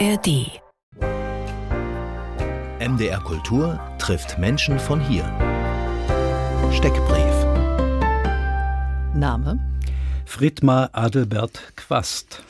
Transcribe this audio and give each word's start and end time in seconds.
ARD. 0.00 0.60
MDR 2.80 3.20
Kultur 3.20 3.78
trifft 3.98 4.38
Menschen 4.38 4.80
von 4.80 5.00
hier. 5.00 5.22
Steckbrief. 6.72 7.44
Name? 9.14 9.60
Friedmar 10.26 10.90
Adelbert 10.92 11.60
Quast. 11.76 12.42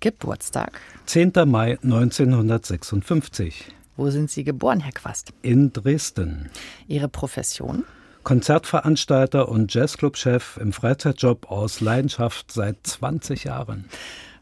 Geburtstag? 0.00 0.80
10. 1.04 1.32
Mai 1.44 1.78
1956. 1.82 3.66
Wo 3.98 4.08
sind 4.08 4.30
Sie 4.30 4.44
geboren, 4.44 4.80
Herr 4.80 4.92
Quast? 4.92 5.34
In 5.42 5.74
Dresden. 5.74 6.48
Ihre 6.88 7.08
Profession? 7.08 7.84
Konzertveranstalter 8.22 9.50
und 9.50 9.74
Jazzclubchef 9.74 10.56
im 10.56 10.72
Freizeitjob 10.72 11.50
aus 11.50 11.80
Leidenschaft 11.80 12.52
seit 12.52 12.86
20 12.86 13.44
Jahren. 13.44 13.84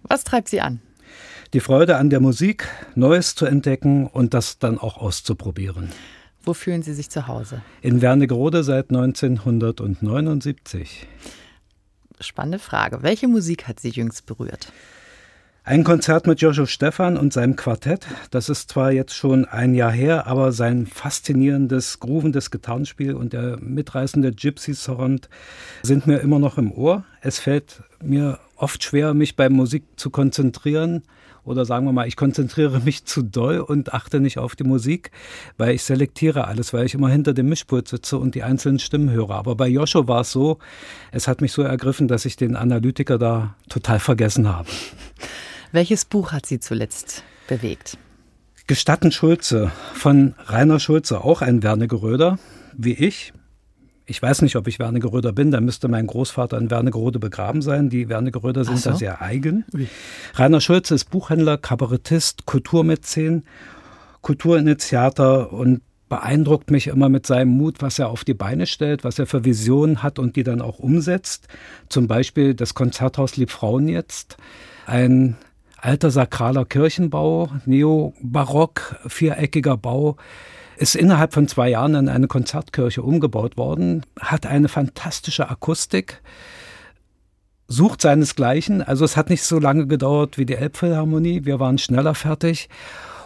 Was 0.05 0.23
treibt 0.23 0.49
Sie 0.49 0.61
an? 0.61 0.81
Die 1.55 1.61
Freude 1.61 1.97
an 1.99 2.11
der 2.11 2.19
Musik, 2.19 2.67
Neues 2.97 3.37
zu 3.37 3.47
entdecken 3.47 4.09
und 4.09 4.35
das 4.35 4.59
dann 4.59 4.77
auch 4.77 4.97
auszuprobieren. 4.97 5.91
Wo 6.43 6.53
fühlen 6.53 6.83
Sie 6.83 6.95
sich 6.95 7.11
zu 7.11 7.29
Hause? 7.29 7.63
In 7.81 8.03
Wernigerode 8.03 8.65
seit 8.65 8.91
1979. 8.91 11.07
Spannende 12.19 12.59
Frage. 12.59 13.05
Welche 13.05 13.29
Musik 13.29 13.69
hat 13.69 13.79
Sie 13.79 13.91
jüngst 13.91 14.27
berührt? 14.27 14.73
Ein 15.63 15.85
Konzert 15.85 16.27
mit 16.27 16.41
Joshua 16.41 16.67
Stephan 16.67 17.17
und 17.17 17.33
seinem 17.33 17.55
Quartett. 17.55 18.05
Das 18.33 18.49
ist 18.49 18.71
zwar 18.71 18.91
jetzt 18.91 19.15
schon 19.15 19.45
ein 19.45 19.77
Jahr 19.77 19.93
her, 19.93 20.27
aber 20.27 20.51
sein 20.51 20.89
faszinierendes, 20.89 22.01
groovendes 22.01 22.51
Gitarrenspiel 22.51 23.15
und 23.15 23.33
der 23.33 23.59
mitreißende 23.61 24.33
Gypsy-Sound 24.33 25.29
sind 25.85 26.09
mir 26.09 26.19
immer 26.19 26.41
noch 26.41 26.59
im 26.59 26.73
Ohr. 26.73 27.05
Es 27.21 27.39
fällt 27.39 27.85
mir 28.03 28.41
oft 28.57 28.83
schwer, 28.83 29.15
mich 29.15 29.37
bei 29.37 29.49
Musik 29.49 29.85
zu 29.95 30.11
konzentrieren. 30.11 31.05
Oder 31.45 31.65
sagen 31.65 31.85
wir 31.87 31.93
mal, 31.93 32.09
ich 32.09 32.17
konzentriere 32.17 32.81
mich 32.81 33.05
zu 33.05 33.23
doll 33.23 33.61
und 33.61 33.93
achte 33.93 34.21
nicht 34.21 34.39
auf 34.39 34.57
die 34.57 34.65
Musik, 34.65 35.11
weil 35.59 35.75
ich 35.75 35.83
selektiere 35.83 36.47
alles, 36.47 36.73
weil 36.73 36.87
ich 36.87 36.95
immer 36.95 37.09
hinter 37.09 37.35
dem 37.35 37.49
Mischpult 37.49 37.89
sitze 37.89 38.19
und 38.19 38.35
die 38.35 38.43
einzelnen 38.43 38.79
Stimmen 38.79 39.11
höre. 39.11 39.31
Aber 39.31 39.55
bei 39.55 39.69
Joshua 39.69 40.09
war 40.09 40.23
es 40.23 40.33
so, 40.33 40.59
es 41.13 41.29
hat 41.29 41.41
mich 41.41 41.53
so 41.53 41.63
ergriffen, 41.63 42.09
dass 42.09 42.25
ich 42.25 42.37
den 42.37 42.57
Analytiker 42.57 43.19
da 43.19 43.55
total 43.69 44.01
vergessen 44.01 44.49
habe. 44.49 44.69
Welches 45.73 46.05
Buch 46.05 46.33
hat 46.33 46.47
Sie 46.47 46.61
zuletzt 46.61 47.25
bewegt? 47.49 47.99
Gestatten 48.67 49.13
Schulze 49.13 49.71
von 49.93 50.35
Rainer 50.47 50.81
Schulze, 50.81 51.23
auch 51.23 51.43
ein 51.43 51.63
Wernigeröder, 51.63 52.39
wie 52.73 52.95
ich. 52.95 53.35
Ich 54.07 54.21
weiß 54.21 54.43
nicht, 54.43 54.57
ob 54.57 54.69
ich 54.69 54.79
Wernigeröder 54.79 55.33
bin, 55.33 55.51
da 55.51 55.61
müsste 55.61 55.89
mein 55.89 56.07
Großvater 56.07 56.59
in 56.59 56.71
Wernigerode 56.71 57.19
begraben 57.19 57.63
sein. 57.63 57.89
Die 57.89 58.09
Wernigeröder 58.09 58.65
sind 58.65 58.79
so. 58.79 58.91
da 58.91 58.97
sehr 58.97 59.23
eigen. 59.23 59.65
Ui. 59.75 59.89
Rainer 60.35 60.61
Schulze 60.61 60.95
ist 60.95 61.07
Buchhändler, 61.07 61.57
Kabarettist, 61.57 62.45
Kulturmäzen, 62.45 63.45
Kulturinitiator 64.21 65.53
und 65.53 65.81
beeindruckt 66.11 66.71
mich 66.71 66.89
immer 66.89 67.09
mit 67.09 67.27
seinem 67.27 67.51
Mut, 67.51 67.77
was 67.81 67.99
er 67.99 68.09
auf 68.09 68.25
die 68.25 68.35
Beine 68.35 68.67
stellt, 68.67 69.05
was 69.05 69.19
er 69.19 69.27
für 69.27 69.45
Visionen 69.45 70.03
hat 70.03 70.19
und 70.19 70.37
die 70.37 70.43
dann 70.43 70.61
auch 70.61 70.79
umsetzt. 70.79 71.49
Zum 71.89 72.07
Beispiel 72.07 72.55
das 72.55 72.75
Konzerthaus 72.75 73.37
Liebfrauen 73.37 73.89
jetzt. 73.89 74.37
Ein 74.87 75.37
alter 75.79 76.11
sakraler 76.11 76.67
Kirchenbau, 76.67 77.51
neobarock, 77.65 78.97
viereckiger 79.07 79.77
Bau, 79.77 80.17
ist 80.77 80.95
innerhalb 80.97 81.33
von 81.33 81.49
zwei 81.49 81.71
Jahren 81.71 81.95
in 81.95 82.09
eine 82.09 82.27
Konzertkirche 82.27 83.03
umgebaut 83.03 83.57
worden, 83.57 84.05
hat 84.21 84.47
eine 84.47 84.69
fantastische 84.69 85.49
Akustik, 85.49 86.21
sucht 87.69 88.03
seinesgleichen. 88.03 88.83
Also 88.83 89.05
es 89.05 89.17
hat 89.17 89.31
nicht 89.31 89.43
so 89.43 89.59
lange 89.59 89.87
gedauert 89.87 90.39
wie 90.39 90.47
die 90.47 90.55
Elbphilharmonie, 90.55 91.45
wir 91.45 91.61
waren 91.61 91.79
schneller 91.79 92.15
fertig. 92.15 92.69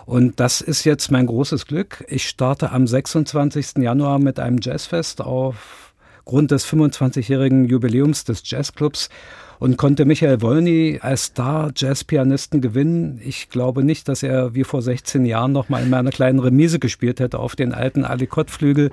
Und 0.07 0.41
das 0.41 0.63
ist 0.63 0.85
jetzt 0.85 1.11
mein 1.11 1.27
großes 1.27 1.67
Glück. 1.67 2.03
Ich 2.09 2.29
starte 2.29 2.71
am 2.71 2.87
26. 2.87 3.79
Januar 3.79 4.19
mit 4.19 4.41
einem 4.41 4.59
Jazzfest 4.59 5.21
aufgrund 5.21 6.51
des 6.51 6.67
25-jährigen 6.67 7.67
Jubiläums 7.67 8.25
des 8.25 8.43
Jazzclubs 8.45 9.11
und 9.59 9.77
konnte 9.77 10.05
Michael 10.05 10.41
Wolny 10.41 10.99
als 11.03 11.25
Star-Jazz-Pianisten 11.25 12.61
gewinnen. 12.61 13.21
Ich 13.25 13.49
glaube 13.49 13.85
nicht, 13.85 14.09
dass 14.09 14.23
er 14.23 14.55
wie 14.55 14.65
vor 14.65 14.83
16 14.83 15.25
Jahren 15.27 15.53
noch 15.53 15.69
mal 15.69 15.83
in 15.83 15.91
meiner 15.91 16.11
kleinen 16.11 16.39
Remise 16.39 16.79
gespielt 16.79 17.21
hätte 17.21 17.39
auf 17.39 17.57
den 17.57 17.73
alten 17.73 18.05
Alikott-Flügel 18.05 18.91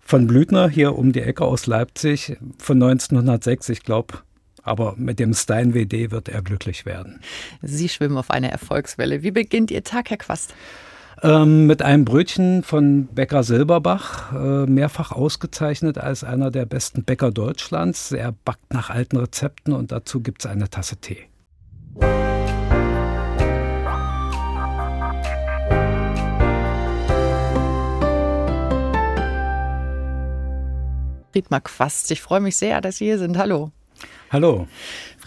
von 0.00 0.26
Blüthner 0.26 0.68
hier 0.68 0.96
um 0.96 1.12
die 1.12 1.22
Ecke 1.22 1.44
aus 1.44 1.66
Leipzig 1.66 2.36
von 2.58 2.82
1906. 2.82 3.68
Ich 3.70 3.82
glaube, 3.82 4.18
aber 4.62 4.94
mit 4.96 5.18
dem 5.18 5.34
Stein 5.34 5.74
WD 5.74 6.10
wird 6.10 6.28
er 6.28 6.42
glücklich 6.42 6.86
werden. 6.86 7.20
Sie 7.62 7.88
schwimmen 7.88 8.16
auf 8.16 8.30
einer 8.30 8.50
Erfolgswelle. 8.50 9.22
Wie 9.22 9.30
beginnt 9.30 9.70
Ihr 9.70 9.82
Tag, 9.82 10.10
Herr 10.10 10.18
Quast? 10.18 10.54
Ähm, 11.24 11.68
mit 11.68 11.82
einem 11.82 12.04
Brötchen 12.04 12.64
von 12.64 13.06
Bäcker 13.06 13.44
Silberbach, 13.44 14.32
äh, 14.32 14.66
mehrfach 14.66 15.12
ausgezeichnet 15.12 15.96
als 15.96 16.24
einer 16.24 16.50
der 16.50 16.66
besten 16.66 17.04
Bäcker 17.04 17.30
Deutschlands. 17.30 18.10
Er 18.10 18.32
backt 18.32 18.74
nach 18.74 18.90
alten 18.90 19.18
Rezepten 19.18 19.72
und 19.72 19.92
dazu 19.92 20.20
gibt 20.20 20.44
es 20.44 20.50
eine 20.50 20.68
Tasse 20.68 20.96
Tee. 20.96 21.28
Friedmar 31.30 31.60
Quast, 31.60 32.10
ich 32.10 32.20
freue 32.20 32.40
mich 32.40 32.56
sehr, 32.56 32.80
dass 32.80 32.96
Sie 32.96 33.04
hier 33.04 33.18
sind. 33.18 33.38
Hallo. 33.38 33.70
Hallo. 34.30 34.66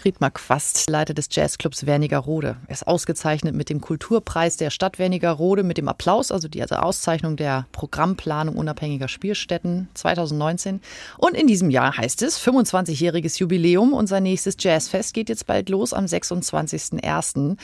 Friedmar 0.06 0.30
Quast, 0.30 0.88
Leiter 0.88 1.14
des 1.14 1.26
Jazzclubs 1.32 1.84
Wernigerode. 1.84 2.58
Er 2.68 2.72
ist 2.72 2.86
ausgezeichnet 2.86 3.56
mit 3.56 3.68
dem 3.68 3.80
Kulturpreis 3.80 4.56
der 4.56 4.70
Stadt 4.70 5.00
Wernigerode 5.00 5.64
mit 5.64 5.78
dem 5.78 5.88
Applaus, 5.88 6.30
also 6.30 6.46
die 6.46 6.62
also 6.62 6.76
Auszeichnung 6.76 7.36
der 7.36 7.66
Programmplanung 7.72 8.54
unabhängiger 8.54 9.08
Spielstätten 9.08 9.88
2019. 9.94 10.80
Und 11.18 11.36
in 11.36 11.48
diesem 11.48 11.70
Jahr 11.70 11.96
heißt 11.96 12.22
es 12.22 12.38
25-jähriges 12.40 13.40
Jubiläum. 13.40 13.92
Unser 13.92 14.20
nächstes 14.20 14.54
Jazzfest 14.60 15.12
geht 15.12 15.28
jetzt 15.28 15.48
bald 15.48 15.70
los 15.70 15.92
am 15.92 16.04
26.01. 16.04 17.56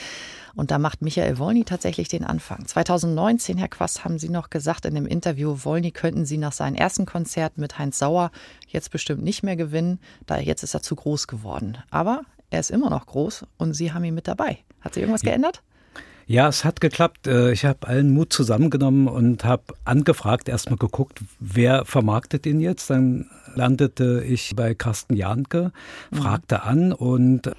Und 0.54 0.70
da 0.70 0.78
macht 0.78 1.00
Michael 1.00 1.38
Wolny 1.38 1.64
tatsächlich 1.64 2.08
den 2.08 2.24
Anfang. 2.24 2.66
2019, 2.66 3.56
Herr 3.56 3.68
Quast, 3.68 4.04
haben 4.04 4.18
Sie 4.18 4.28
noch 4.28 4.50
gesagt 4.50 4.84
in 4.84 4.94
dem 4.94 5.06
Interview, 5.06 5.58
Wolny 5.62 5.92
könnten 5.92 6.26
Sie 6.26 6.38
nach 6.38 6.52
seinem 6.52 6.74
ersten 6.74 7.06
Konzert 7.06 7.56
mit 7.56 7.78
Heinz 7.78 7.98
Sauer 7.98 8.30
jetzt 8.68 8.90
bestimmt 8.90 9.22
nicht 9.22 9.42
mehr 9.42 9.56
gewinnen, 9.56 9.98
da 10.26 10.38
jetzt 10.38 10.62
ist 10.62 10.74
er 10.74 10.82
zu 10.82 10.96
groß 10.96 11.26
geworden. 11.26 11.78
Aber 11.90 12.22
er 12.52 12.60
ist 12.60 12.70
immer 12.70 12.90
noch 12.90 13.06
groß 13.06 13.46
und 13.58 13.74
Sie 13.74 13.92
haben 13.92 14.04
ihn 14.04 14.14
mit 14.14 14.28
dabei. 14.28 14.58
Hat 14.80 14.94
sich 14.94 15.02
irgendwas 15.02 15.22
geändert? 15.22 15.62
Ja, 16.26 16.48
es 16.48 16.64
hat 16.64 16.80
geklappt. 16.80 17.26
Äh, 17.26 17.52
ich 17.52 17.64
habe 17.64 17.86
allen 17.88 18.12
Mut 18.12 18.32
zusammengenommen 18.32 19.08
und 19.08 19.44
habe 19.44 19.64
angefragt, 19.84 20.48
erstmal 20.48 20.78
geguckt, 20.78 21.20
wer 21.40 21.84
vermarktet 21.84 22.46
ihn 22.46 22.60
jetzt. 22.60 22.90
Dann 22.90 23.28
landete 23.54 24.22
ich 24.26 24.54
bei 24.54 24.74
Carsten 24.74 25.16
Janke, 25.16 25.72
fragte 26.12 26.56
mhm. 26.56 26.68
an 26.68 26.92
und 26.92 27.52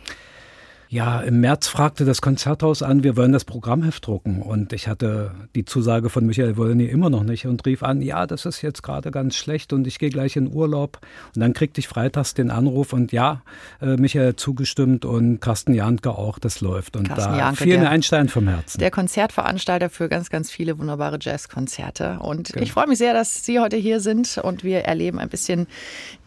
ja, 0.93 1.21
im 1.21 1.39
März 1.39 1.67
fragte 1.67 2.05
das 2.05 2.21
Konzerthaus 2.21 2.83
an, 2.83 3.03
wir 3.03 3.17
wollen 3.17 3.31
das 3.31 3.45
Programmheft 3.45 4.05
drucken. 4.05 4.43
Und 4.43 4.73
ich 4.73 4.87
hatte 4.87 5.31
die 5.55 5.65
Zusage 5.65 6.11
von 6.11 6.27
Michael 6.27 6.55
Wolny 6.55 6.85
immer 6.85 7.09
noch 7.09 7.23
nicht 7.23 7.47
und 7.47 7.65
rief 7.65 7.81
an, 7.81 8.03
ja, 8.03 8.27
das 8.27 8.45
ist 8.45 8.61
jetzt 8.61 8.83
gerade 8.83 9.09
ganz 9.09 9.35
schlecht 9.35 9.73
und 9.73 9.87
ich 9.87 9.97
gehe 9.97 10.11
gleich 10.11 10.35
in 10.35 10.53
Urlaub. 10.53 10.99
Und 11.33 11.41
dann 11.41 11.53
kriegte 11.53 11.79
ich 11.79 11.87
freitags 11.87 12.35
den 12.35 12.51
Anruf 12.51 12.93
und 12.93 13.11
ja, 13.11 13.41
äh, 13.81 13.97
Michael 13.97 14.35
zugestimmt 14.35 15.03
und 15.03 15.39
Carsten 15.39 15.73
Janke 15.73 16.11
auch, 16.11 16.37
das 16.37 16.61
läuft. 16.61 16.95
Und 16.95 17.07
Carsten 17.07 17.31
da 17.33 17.39
Janke, 17.39 17.63
fiel 17.63 17.79
mir 17.79 17.89
ein 17.89 18.03
Stein 18.03 18.29
vom 18.29 18.47
Herzen. 18.47 18.77
Der 18.77 18.91
Konzertveranstalter 18.91 19.89
für 19.89 20.09
ganz, 20.09 20.29
ganz 20.29 20.51
viele 20.51 20.77
wunderbare 20.77 21.17
Jazzkonzerte. 21.19 22.19
Und 22.19 22.53
genau. 22.53 22.63
ich 22.63 22.71
freue 22.71 22.87
mich 22.87 22.99
sehr, 22.99 23.15
dass 23.15 23.43
Sie 23.43 23.59
heute 23.59 23.77
hier 23.77 23.99
sind 23.99 24.37
und 24.37 24.63
wir 24.63 24.81
erleben 24.81 25.17
ein 25.17 25.29
bisschen 25.29 25.65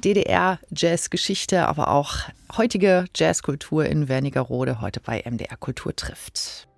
DDR-Jazzgeschichte, 0.03 1.69
aber 1.69 1.93
auch 1.93 2.17
heutige 2.57 3.07
Jazzkultur 3.15 3.87
in 3.87 4.09
Wernigerode 4.09 4.81
heute 4.81 5.01
bei 5.01 5.23
MDR 5.29 5.57
Kultur 5.57 5.95
trifft. 5.95 6.69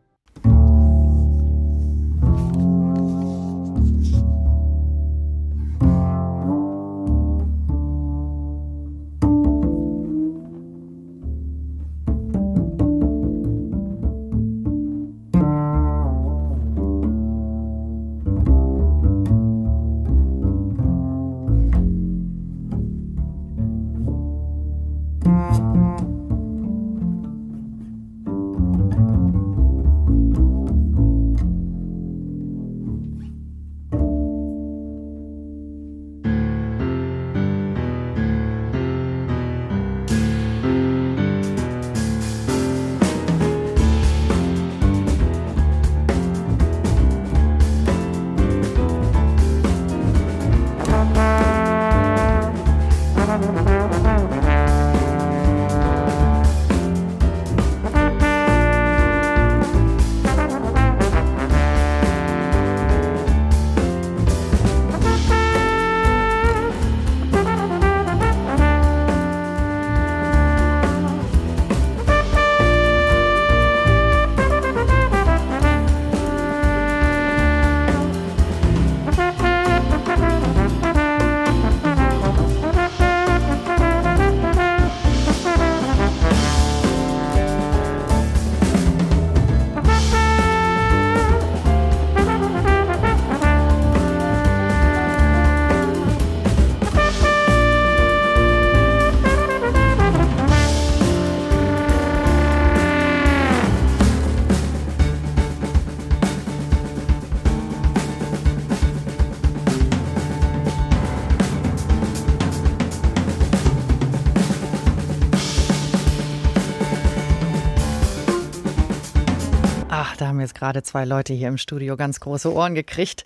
Gerade 120.69 120.83
zwei 120.83 121.07
Leute 121.07 121.33
hier 121.33 121.49
im 121.49 121.57
Studio 121.57 121.97
ganz 121.97 122.21
große 122.21 122.53
Ohren 122.53 122.75
gekriegt. 122.75 123.25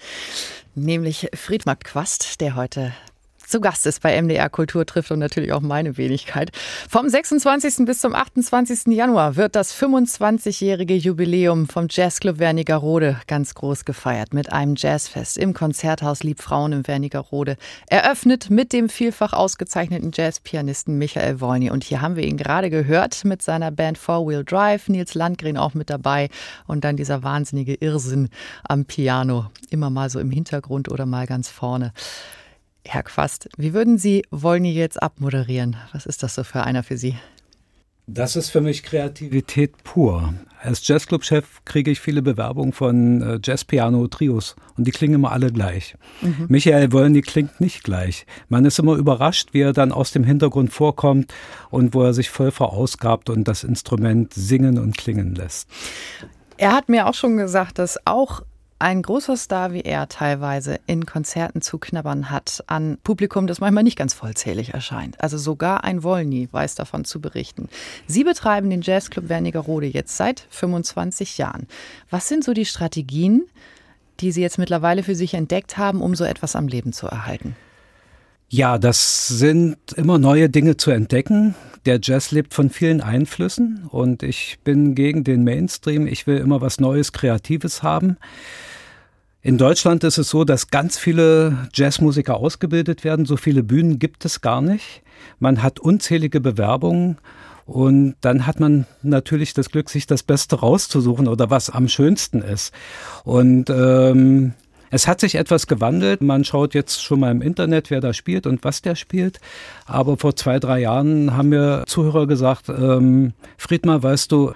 Nämlich 0.76 1.28
Friedmar 1.34 1.74
Quast, 1.74 2.40
der 2.40 2.54
heute 2.54 2.92
zu 3.52 3.60
Gast 3.60 3.84
ist 3.86 4.00
bei 4.00 4.20
MDR 4.20 4.48
Kultur 4.48 4.86
trifft 4.86 5.10
und 5.10 5.18
natürlich 5.18 5.52
auch 5.52 5.60
meine 5.60 5.98
Wenigkeit. 5.98 6.52
Vom 6.88 7.06
26. 7.06 7.84
bis 7.84 8.00
zum 8.00 8.14
28. 8.14 8.86
Januar 8.86 9.36
wird 9.36 9.56
das 9.56 9.74
25-jährige 9.78 10.94
Jubiläum 10.94 11.68
vom 11.68 11.86
Jazzclub 11.90 12.38
Wernigerode 12.38 13.20
ganz 13.26 13.54
groß 13.54 13.84
gefeiert 13.84 14.32
mit 14.32 14.50
einem 14.50 14.74
Jazzfest 14.74 15.36
im 15.36 15.52
Konzerthaus 15.52 16.22
Liebfrauen 16.22 16.72
im 16.72 16.86
Wernigerode. 16.88 17.58
Eröffnet 17.88 18.48
mit 18.48 18.72
dem 18.72 18.88
vielfach 18.88 19.34
ausgezeichneten 19.34 20.12
Jazzpianisten 20.14 20.96
Michael 20.96 21.42
Wolny. 21.42 21.70
Und 21.70 21.84
hier 21.84 22.00
haben 22.00 22.16
wir 22.16 22.24
ihn 22.24 22.38
gerade 22.38 22.70
gehört 22.70 23.26
mit 23.26 23.42
seiner 23.42 23.70
Band 23.70 23.98
Four 23.98 24.26
Wheel 24.26 24.44
Drive, 24.44 24.88
Nils 24.88 25.12
Landgren 25.12 25.58
auch 25.58 25.74
mit 25.74 25.90
dabei 25.90 26.30
und 26.66 26.84
dann 26.84 26.96
dieser 26.96 27.22
wahnsinnige 27.22 27.74
Irrsinn 27.74 28.30
am 28.64 28.86
Piano. 28.86 29.50
Immer 29.68 29.90
mal 29.90 30.08
so 30.08 30.20
im 30.20 30.30
Hintergrund 30.30 30.90
oder 30.90 31.04
mal 31.04 31.26
ganz 31.26 31.50
vorne. 31.50 31.92
Herr 32.84 33.02
Quast, 33.04 33.48
wie 33.56 33.72
würden 33.72 33.96
Sie 33.96 34.24
Wolny 34.30 34.72
jetzt 34.72 35.02
abmoderieren? 35.02 35.76
Was 35.92 36.06
ist 36.06 36.22
das 36.22 36.34
so 36.34 36.44
für 36.44 36.64
einer 36.64 36.82
für 36.82 36.96
Sie? 36.96 37.16
Das 38.08 38.34
ist 38.34 38.50
für 38.50 38.60
mich 38.60 38.82
Kreativität 38.82 39.84
pur. 39.84 40.34
Als 40.60 40.86
Jazzclub-Chef 40.86 41.64
kriege 41.64 41.90
ich 41.90 42.00
viele 42.00 42.20
Bewerbungen 42.20 42.72
von 42.72 43.22
äh, 43.22 43.38
Jazz-Piano-Trios 43.42 44.56
und 44.76 44.86
die 44.86 44.90
klingen 44.90 45.14
immer 45.14 45.32
alle 45.32 45.52
gleich. 45.52 45.96
Mhm. 46.20 46.46
Michael 46.48 46.92
Wolny 46.92 47.22
klingt 47.22 47.60
nicht 47.60 47.84
gleich. 47.84 48.26
Man 48.48 48.64
ist 48.64 48.78
immer 48.78 48.96
überrascht, 48.96 49.50
wie 49.52 49.60
er 49.60 49.72
dann 49.72 49.92
aus 49.92 50.10
dem 50.10 50.24
Hintergrund 50.24 50.72
vorkommt 50.72 51.32
und 51.70 51.94
wo 51.94 52.02
er 52.02 52.12
sich 52.12 52.30
voll 52.30 52.50
verausgabt 52.50 53.30
und 53.30 53.46
das 53.46 53.64
Instrument 53.64 54.34
singen 54.34 54.78
und 54.78 54.98
klingen 54.98 55.34
lässt. 55.34 55.68
Er 56.56 56.72
hat 56.72 56.88
mir 56.88 57.06
auch 57.06 57.14
schon 57.14 57.36
gesagt, 57.36 57.78
dass 57.78 57.98
auch 58.04 58.42
ein 58.82 59.00
großer 59.00 59.36
Star 59.36 59.72
wie 59.72 59.82
er 59.82 60.08
teilweise 60.08 60.80
in 60.86 61.06
Konzerten 61.06 61.62
zu 61.62 61.78
knabbern 61.78 62.30
hat 62.30 62.64
an 62.66 62.98
Publikum, 63.04 63.46
das 63.46 63.60
manchmal 63.60 63.84
nicht 63.84 63.96
ganz 63.96 64.12
vollzählig 64.12 64.74
erscheint. 64.74 65.22
Also 65.22 65.38
sogar 65.38 65.84
ein 65.84 66.02
Wollny 66.02 66.48
weiß 66.50 66.74
davon 66.74 67.04
zu 67.04 67.20
berichten. 67.20 67.68
Sie 68.08 68.24
betreiben 68.24 68.70
den 68.70 68.82
Jazzclub 68.82 69.28
Wernigerode 69.28 69.86
jetzt 69.86 70.16
seit 70.16 70.46
25 70.50 71.38
Jahren. 71.38 71.68
Was 72.10 72.26
sind 72.26 72.42
so 72.42 72.52
die 72.54 72.66
Strategien, 72.66 73.44
die 74.18 74.32
Sie 74.32 74.42
jetzt 74.42 74.58
mittlerweile 74.58 75.04
für 75.04 75.14
sich 75.14 75.34
entdeckt 75.34 75.78
haben, 75.78 76.02
um 76.02 76.16
so 76.16 76.24
etwas 76.24 76.56
am 76.56 76.66
Leben 76.66 76.92
zu 76.92 77.06
erhalten? 77.06 77.54
Ja, 78.48 78.78
das 78.78 79.28
sind 79.28 79.78
immer 79.96 80.18
neue 80.18 80.50
Dinge 80.50 80.76
zu 80.76 80.90
entdecken. 80.90 81.54
Der 81.86 82.00
Jazz 82.02 82.32
lebt 82.32 82.52
von 82.52 82.68
vielen 82.68 83.00
Einflüssen 83.00 83.86
und 83.90 84.24
ich 84.24 84.58
bin 84.64 84.96
gegen 84.96 85.22
den 85.22 85.44
Mainstream. 85.44 86.08
Ich 86.08 86.26
will 86.26 86.38
immer 86.38 86.60
was 86.60 86.80
Neues, 86.80 87.12
Kreatives 87.12 87.82
haben. 87.84 88.16
In 89.44 89.58
Deutschland 89.58 90.04
ist 90.04 90.18
es 90.18 90.30
so, 90.30 90.44
dass 90.44 90.68
ganz 90.68 90.96
viele 90.96 91.68
Jazzmusiker 91.74 92.36
ausgebildet 92.36 93.02
werden. 93.02 93.26
So 93.26 93.36
viele 93.36 93.64
Bühnen 93.64 93.98
gibt 93.98 94.24
es 94.24 94.40
gar 94.40 94.62
nicht. 94.62 95.02
Man 95.40 95.64
hat 95.64 95.80
unzählige 95.80 96.40
Bewerbungen 96.40 97.18
und 97.66 98.14
dann 98.20 98.46
hat 98.46 98.60
man 98.60 98.86
natürlich 99.02 99.52
das 99.52 99.70
Glück, 99.70 99.90
sich 99.90 100.06
das 100.06 100.22
Beste 100.22 100.60
rauszusuchen 100.60 101.26
oder 101.26 101.50
was 101.50 101.70
am 101.70 101.88
schönsten 101.88 102.40
ist. 102.40 102.72
Und 103.24 103.68
ähm, 103.68 104.54
es 104.90 105.08
hat 105.08 105.18
sich 105.18 105.34
etwas 105.34 105.66
gewandelt. 105.66 106.22
Man 106.22 106.44
schaut 106.44 106.72
jetzt 106.72 107.02
schon 107.02 107.18
mal 107.18 107.32
im 107.32 107.42
Internet, 107.42 107.90
wer 107.90 108.00
da 108.00 108.12
spielt 108.12 108.46
und 108.46 108.62
was 108.62 108.80
der 108.80 108.94
spielt. 108.94 109.40
Aber 109.86 110.16
vor 110.18 110.36
zwei, 110.36 110.60
drei 110.60 110.78
Jahren 110.80 111.36
haben 111.36 111.48
mir 111.48 111.82
Zuhörer 111.88 112.28
gesagt, 112.28 112.68
ähm, 112.68 113.32
Friedmar, 113.58 114.04
weißt 114.04 114.30
du, 114.30 114.52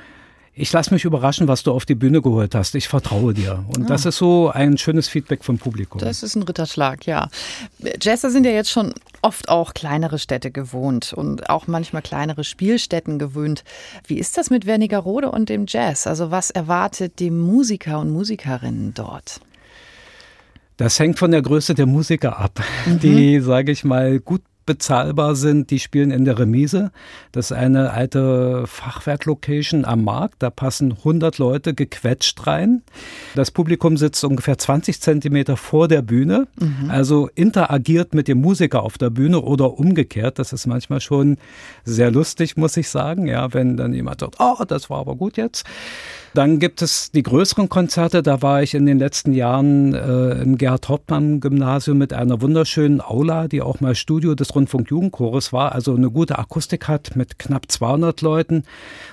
ich 0.58 0.72
lasse 0.72 0.92
mich 0.92 1.04
überraschen, 1.04 1.48
was 1.48 1.62
du 1.62 1.72
auf 1.72 1.84
die 1.84 1.94
Bühne 1.94 2.22
geholt 2.22 2.54
hast. 2.54 2.74
Ich 2.74 2.88
vertraue 2.88 3.34
dir. 3.34 3.62
Und 3.76 3.84
ah. 3.84 3.88
das 3.88 4.06
ist 4.06 4.16
so 4.16 4.50
ein 4.50 4.78
schönes 4.78 5.06
Feedback 5.06 5.44
vom 5.44 5.58
Publikum. 5.58 6.00
Das 6.00 6.22
ist 6.22 6.34
ein 6.34 6.42
Ritterschlag, 6.44 7.04
ja. 7.04 7.28
Jazzer 8.00 8.30
sind 8.30 8.46
ja 8.46 8.52
jetzt 8.52 8.70
schon 8.70 8.94
oft 9.20 9.50
auch 9.50 9.74
kleinere 9.74 10.18
Städte 10.18 10.50
gewohnt 10.50 11.12
und 11.12 11.50
auch 11.50 11.66
manchmal 11.66 12.00
kleinere 12.00 12.42
Spielstätten 12.42 13.18
gewöhnt. 13.18 13.64
Wie 14.06 14.18
ist 14.18 14.38
das 14.38 14.48
mit 14.48 14.64
Wernigerode 14.64 15.30
und 15.30 15.50
dem 15.50 15.66
Jazz? 15.68 16.06
Also 16.06 16.30
was 16.30 16.50
erwartet 16.50 17.18
die 17.18 17.30
Musiker 17.30 18.00
und 18.00 18.10
Musikerinnen 18.10 18.94
dort? 18.94 19.42
Das 20.78 20.98
hängt 20.98 21.18
von 21.18 21.32
der 21.32 21.42
Größe 21.42 21.74
der 21.74 21.86
Musiker 21.86 22.38
ab, 22.38 22.62
mhm. 22.86 23.00
die, 23.00 23.40
sage 23.40 23.72
ich 23.72 23.84
mal, 23.84 24.20
gut 24.20 24.42
bezahlbar 24.66 25.36
sind, 25.36 25.70
die 25.70 25.78
spielen 25.78 26.10
in 26.10 26.24
der 26.24 26.38
Remise. 26.38 26.90
Das 27.32 27.50
ist 27.50 27.56
eine 27.56 27.92
alte 27.92 28.64
Fachwerklocation 28.66 29.84
am 29.84 30.04
Markt. 30.04 30.42
Da 30.42 30.50
passen 30.50 30.92
100 30.92 31.38
Leute 31.38 31.74
gequetscht 31.74 32.46
rein. 32.46 32.82
Das 33.34 33.50
Publikum 33.50 33.96
sitzt 33.96 34.24
ungefähr 34.24 34.58
20 34.58 35.00
Zentimeter 35.00 35.56
vor 35.56 35.88
der 35.88 36.02
Bühne, 36.02 36.48
mhm. 36.58 36.90
also 36.90 37.28
interagiert 37.34 38.14
mit 38.14 38.28
dem 38.28 38.40
Musiker 38.40 38.82
auf 38.82 38.98
der 38.98 39.10
Bühne 39.10 39.40
oder 39.40 39.78
umgekehrt. 39.78 40.38
Das 40.38 40.52
ist 40.52 40.66
manchmal 40.66 41.00
schon 41.00 41.38
sehr 41.84 42.10
lustig, 42.10 42.56
muss 42.56 42.76
ich 42.76 42.88
sagen. 42.88 43.26
Ja, 43.26 43.54
wenn 43.54 43.76
dann 43.76 43.94
jemand 43.94 44.20
sagt, 44.20 44.36
oh, 44.38 44.64
das 44.66 44.90
war 44.90 44.98
aber 44.98 45.14
gut 45.14 45.36
jetzt. 45.36 45.64
Dann 46.34 46.58
gibt 46.58 46.82
es 46.82 47.10
die 47.12 47.22
größeren 47.22 47.70
Konzerte. 47.70 48.22
Da 48.22 48.42
war 48.42 48.62
ich 48.62 48.74
in 48.74 48.84
den 48.84 48.98
letzten 48.98 49.32
Jahren 49.32 49.94
äh, 49.94 50.42
im 50.42 50.58
Gerhard 50.58 50.86
Hauptmann 50.90 51.40
Gymnasium 51.40 51.96
mit 51.96 52.12
einer 52.12 52.42
wunderschönen 52.42 53.00
Aula, 53.00 53.48
die 53.48 53.62
auch 53.62 53.80
mal 53.80 53.94
Studio 53.94 54.34
des 54.34 54.54
Rundfunkjugendchores 54.56 55.52
war, 55.52 55.72
also 55.72 55.94
eine 55.94 56.10
gute 56.10 56.38
Akustik 56.38 56.88
hat 56.88 57.14
mit 57.14 57.38
knapp 57.38 57.70
200 57.70 58.20
Leuten. 58.22 58.64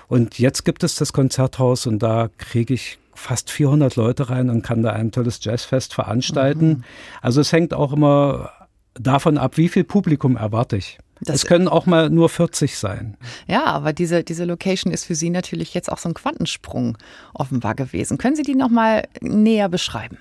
Und 0.08 0.40
jetzt 0.40 0.66
gibt 0.66 0.84
es 0.84 0.96
das 0.96 1.14
Konzerthaus 1.14 1.86
und 1.86 2.00
da 2.00 2.30
kriege 2.38 2.74
ich 2.74 2.98
fast 3.14 3.52
400 3.52 3.96
Leute 3.96 4.30
rein 4.30 4.50
und 4.50 4.64
kann 4.64 4.82
da 4.82 4.92
ein 4.92 5.12
tolles 5.12 5.40
Jazzfest 5.44 5.94
veranstalten. 5.94 6.68
Mhm. 6.68 6.84
Also 7.22 7.42
es 7.42 7.52
hängt 7.52 7.74
auch 7.74 7.94
immer 7.94 8.52
davon 8.96 9.38
ab, 9.38 9.58
wie 9.58 9.70
viel 9.70 9.84
Publikum 9.84 10.38
erwarte 10.38 10.78
ich. 10.78 10.98
Das 11.22 11.38
es 11.38 11.46
können 11.46 11.68
auch 11.68 11.86
mal 11.86 12.10
nur 12.10 12.28
40 12.28 12.78
sein. 12.78 13.18
Ja, 13.48 13.66
aber 13.66 13.94
diese, 13.94 14.24
diese 14.24 14.46
Location 14.46 14.92
ist 14.92 15.06
für 15.06 15.16
Sie 15.16 15.30
natürlich 15.30 15.74
jetzt 15.74 15.92
auch 15.92 15.98
so 15.98 16.10
ein 16.10 16.16
Quantensprung 16.16 16.98
offenbar 17.34 17.76
gewesen. 17.76 18.18
Können 18.18 18.36
Sie 18.36 18.44
die 18.44 18.56
noch 18.56 18.70
mal 18.70 19.08
näher 19.22 19.70
beschreiben? 19.70 20.18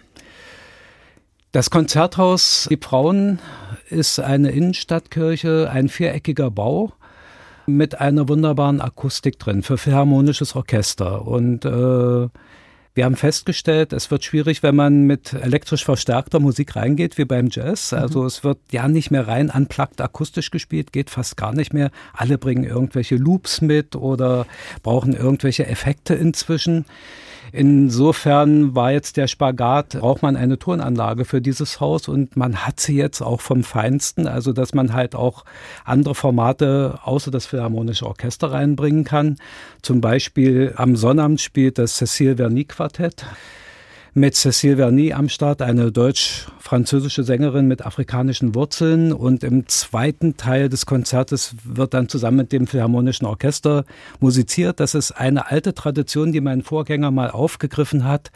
Das 1.53 1.69
Konzerthaus 1.69 2.67
Die 2.71 2.79
Frauen 2.79 3.39
ist 3.91 4.19
eine 4.19 4.51
Innenstadtkirche, 4.53 5.69
ein 5.71 5.91
viereckiger 5.91 6.51
Bau 6.51 6.95
mit 7.67 8.01
einer 8.01 8.27
wunderbaren 8.27 8.81
Akustik 8.81 9.39
drin 9.39 9.63
für 9.63 9.77
philharmonisches 9.77 10.57
Orchester. 10.57 11.27
Und 11.27 11.67
äh, 11.67 11.69
wir 12.95 13.05
haben 13.05 13.17
festgestellt, 13.17 13.93
es 13.93 14.11
wird 14.11 14.25
schwierig, 14.25 14.63
wenn 14.63 14.75
man 14.75 15.03
mit 15.03 15.35
elektrisch 15.35 15.85
verstärkter 15.85 16.41
Musik 16.41 16.75
reingeht, 16.75 17.19
wie 17.19 17.27
beim 17.27 17.49
Jazz. 17.51 17.93
Mhm. 17.93 17.99
Also 17.99 18.25
es 18.25 18.45
wird 18.45 18.59
ja 18.71 18.89
nicht 18.89 19.11
mehr 19.11 19.29
rein 19.29 19.51
unplugged 19.51 20.01
akustisch 20.01 20.51
gespielt, 20.51 20.91
geht 20.91 21.11
fast 21.11 21.37
gar 21.37 21.53
nicht 21.55 21.75
mehr. 21.75 21.91
Alle 22.15 22.39
bringen 22.39 22.65
irgendwelche 22.65 23.17
Loops 23.17 23.61
mit 23.61 23.95
oder 23.95 24.47
brauchen 24.83 25.15
irgendwelche 25.15 25.67
Effekte 25.67 26.15
inzwischen. 26.15 26.87
Insofern 27.53 28.75
war 28.75 28.93
jetzt 28.93 29.19
der 29.19 29.27
Spagat, 29.27 29.91
braucht 30.01 30.23
man 30.23 30.37
eine 30.37 30.59
Turnanlage 30.59 31.27
für 31.27 31.43
dieses 31.43 31.81
Haus 31.81 32.09
und 32.09 32.35
man 32.35 32.65
hat 32.65 32.81
sie 32.81 32.97
jetzt 32.97 33.21
auch 33.21 33.43
vom 33.43 33.63
Feinsten, 33.63 34.27
also 34.27 34.55
dass 34.55 34.73
man 34.73 34.95
halt 34.95 35.15
auch 35.15 35.45
andere 35.85 36.15
Formate 36.15 36.99
außer 37.05 37.31
das 37.31 37.45
Philharmonische 37.45 38.07
Orchester 38.07 38.53
reinbringen 38.53 39.05
kann. 39.05 39.37
Zum 39.83 40.01
Beispiel 40.01 40.73
am 40.77 40.97
Sonnabend 40.97 41.43
spielt 41.43 41.77
das 41.77 41.97
Cecile 41.97 42.37
Verny 42.37 42.65
Quartett 42.65 43.27
mit 44.15 44.35
Cécile 44.35 44.77
Verny 44.77 45.15
am 45.15 45.31
Start, 45.31 45.63
eine 45.63 45.91
deutsch-französische 45.91 47.25
Sängerin 47.25 47.67
mit 47.67 47.87
afrikanischen 47.87 48.55
Wurzeln. 48.55 49.13
Und 49.13 49.43
im 49.43 49.67
zweiten 49.69 50.37
Teil 50.37 50.69
des 50.69 50.85
Konzertes 50.85 51.55
wird 51.65 51.95
dann 51.95 52.11
zusammen 52.11 52.37
mit 52.37 52.53
dem 52.53 52.67
Philharmonischen 52.67 53.27
Orchester 53.27 53.85
musiziert. 54.21 54.81
Das 54.81 54.95
ist 54.95 55.13
eine 55.13 55.51
alte 55.51 55.73
Tradition, 55.73 56.31
die 56.31 56.43
mein 56.43 56.63
Vorgänger 56.63 57.11
mal 57.11 57.31
aufgegriffen 57.31 58.05
hat 58.05 58.31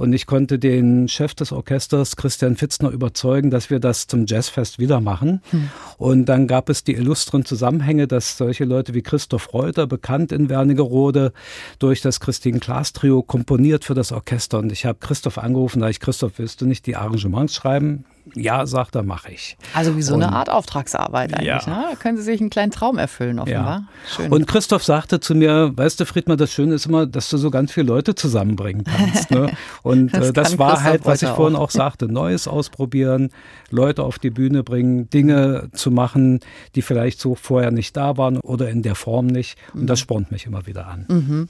und 0.00 0.14
ich 0.14 0.24
konnte 0.24 0.58
den 0.58 1.08
Chef 1.08 1.34
des 1.34 1.52
Orchesters, 1.52 2.16
Christian 2.16 2.56
Fitzner, 2.56 2.88
überzeugen, 2.88 3.50
dass 3.50 3.68
wir 3.68 3.80
das 3.80 4.06
zum 4.06 4.24
Jazzfest 4.24 4.78
wieder 4.78 4.98
machen. 4.98 5.42
Hm. 5.50 5.68
Und 5.98 6.24
dann 6.24 6.46
gab 6.46 6.70
es 6.70 6.84
die 6.84 6.94
illustren 6.94 7.44
Zusammenhänge, 7.44 8.08
dass 8.08 8.38
solche 8.38 8.64
Leute 8.64 8.94
wie 8.94 9.02
Christoph 9.02 9.52
Reuter, 9.52 9.86
bekannt 9.86 10.32
in 10.32 10.48
Wernigerode, 10.48 11.34
durch 11.78 12.00
das 12.00 12.18
Christine 12.18 12.60
Klaas 12.60 12.94
Trio 12.94 13.22
komponiert 13.22 13.84
für 13.84 13.92
das 13.92 14.10
Orchester. 14.10 14.60
Und 14.60 14.72
ich 14.72 14.86
habe 14.86 14.98
Christoph 15.00 15.36
angerufen, 15.36 15.80
da 15.80 15.90
ich, 15.90 16.00
Christoph, 16.00 16.38
willst 16.38 16.62
du 16.62 16.64
nicht 16.64 16.86
die 16.86 16.96
Arrangements 16.96 17.54
schreiben? 17.54 18.06
Ja, 18.34 18.66
sagt 18.66 18.94
er, 18.94 19.02
mache 19.02 19.32
ich. 19.32 19.56
Also 19.74 19.96
wie 19.96 20.02
so 20.02 20.14
und, 20.14 20.22
eine 20.22 20.32
Art 20.32 20.50
Auftragsarbeit 20.50 21.34
eigentlich. 21.34 21.46
Ja. 21.46 21.66
Ne? 21.66 21.86
Da 21.90 21.96
können 21.96 22.16
Sie 22.16 22.22
sich 22.22 22.40
einen 22.40 22.50
kleinen 22.50 22.70
Traum 22.70 22.98
erfüllen, 22.98 23.38
offenbar. 23.38 23.64
Ja. 23.64 23.84
Schön. 24.16 24.32
Und 24.32 24.46
Christoph 24.46 24.84
sagte 24.84 25.20
zu 25.20 25.34
mir, 25.34 25.72
weißt 25.74 26.00
du, 26.00 26.06
Friedmann, 26.06 26.38
das 26.38 26.52
Schöne 26.52 26.74
ist 26.74 26.86
immer, 26.86 27.06
dass 27.06 27.28
du 27.30 27.38
so 27.38 27.50
ganz 27.50 27.72
viele 27.72 27.86
Leute 27.86 28.14
zusammenbringen 28.14 28.84
kannst. 28.84 29.30
Ne? 29.30 29.52
Und 29.82 30.14
das, 30.14 30.28
äh, 30.28 30.32
das 30.32 30.58
war 30.58 30.82
halt, 30.82 31.04
was 31.04 31.22
ich 31.22 31.28
auch. 31.28 31.36
vorhin 31.36 31.56
auch 31.56 31.70
sagte, 31.70 32.06
Neues 32.06 32.46
ausprobieren, 32.46 33.30
Leute 33.70 34.02
auf 34.02 34.18
die 34.18 34.30
Bühne 34.30 34.62
bringen, 34.62 35.08
Dinge 35.10 35.68
zu 35.72 35.90
machen, 35.90 36.40
die 36.74 36.82
vielleicht 36.82 37.20
so 37.20 37.34
vorher 37.34 37.70
nicht 37.70 37.96
da 37.96 38.16
waren 38.16 38.38
oder 38.38 38.68
in 38.68 38.82
der 38.82 38.94
Form 38.94 39.26
nicht. 39.26 39.58
Und 39.74 39.86
das 39.86 40.00
mhm. 40.00 40.02
spornt 40.02 40.30
mich 40.32 40.46
immer 40.46 40.66
wieder 40.66 40.86
an. 40.86 41.06
Mhm. 41.08 41.48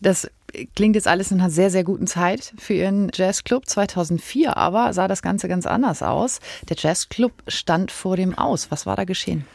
Das 0.00 0.28
klingt 0.74 0.96
jetzt 0.96 1.08
alles 1.08 1.30
in 1.30 1.40
einer 1.40 1.50
sehr, 1.50 1.70
sehr 1.70 1.84
guten 1.84 2.06
Zeit 2.06 2.52
für 2.58 2.74
Ihren 2.74 3.10
Jazzclub. 3.12 3.68
2004 3.68 4.56
aber 4.56 4.92
sah 4.92 5.08
das 5.08 5.22
Ganze 5.22 5.48
ganz 5.48 5.66
anders 5.66 6.02
aus. 6.02 6.40
Der 6.68 6.76
Jazzclub 6.76 7.32
stand 7.48 7.90
vor 7.90 8.16
dem 8.16 8.36
Aus. 8.36 8.70
Was 8.70 8.86
war 8.86 8.96
da 8.96 9.04
geschehen? 9.04 9.46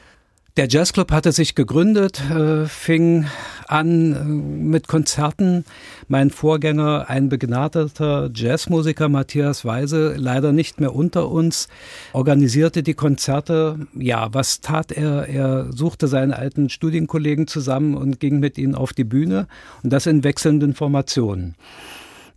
Der 0.59 0.67
Jazzclub 0.67 1.13
hatte 1.13 1.31
sich 1.31 1.55
gegründet, 1.55 2.21
äh, 2.29 2.65
fing 2.65 3.27
an 3.69 4.13
äh, 4.13 4.23
mit 4.25 4.89
Konzerten. 4.89 5.63
Mein 6.09 6.31
Vorgänger, 6.31 7.05
ein 7.07 7.29
begnadeter 7.29 8.29
Jazzmusiker 8.35 9.07
Matthias 9.07 9.63
Weise, 9.63 10.15
leider 10.17 10.51
nicht 10.51 10.81
mehr 10.81 10.93
unter 10.93 11.29
uns, 11.29 11.69
organisierte 12.11 12.83
die 12.83 12.93
Konzerte. 12.93 13.87
Ja, 13.97 14.33
was 14.33 14.59
tat 14.59 14.91
er? 14.91 15.29
Er 15.29 15.71
suchte 15.71 16.09
seine 16.09 16.35
alten 16.35 16.69
Studienkollegen 16.69 17.47
zusammen 17.47 17.95
und 17.95 18.19
ging 18.19 18.41
mit 18.41 18.57
ihnen 18.57 18.75
auf 18.75 18.91
die 18.91 19.05
Bühne 19.05 19.47
und 19.81 19.93
das 19.93 20.07
in 20.07 20.25
wechselnden 20.25 20.73
Formationen. 20.73 21.55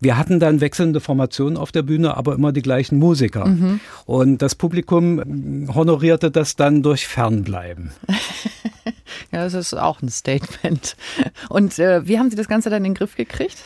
Wir 0.02 0.18
hatten 0.18 0.40
dann 0.40 0.60
wechselnde 0.60 0.98
Formationen 0.98 1.56
auf 1.56 1.70
der 1.70 1.82
Bühne, 1.82 2.16
aber 2.16 2.34
immer 2.34 2.50
die 2.50 2.60
gleichen 2.60 2.98
Musiker. 2.98 3.46
Mhm. 3.46 3.78
Und 4.04 4.42
das 4.42 4.56
Publikum 4.56 5.68
honorierte 5.72 6.32
das 6.32 6.56
dann 6.56 6.82
durch 6.82 7.06
Fernbleiben. 7.06 7.92
ja, 9.30 9.44
das 9.44 9.54
ist 9.54 9.74
auch 9.74 10.02
ein 10.02 10.08
Statement. 10.08 10.96
Und 11.48 11.78
äh, 11.78 12.04
wie 12.08 12.18
haben 12.18 12.30
Sie 12.30 12.36
das 12.36 12.48
Ganze 12.48 12.68
dann 12.68 12.78
in 12.78 12.94
den 12.94 12.94
Griff 12.94 13.14
gekriegt? 13.14 13.58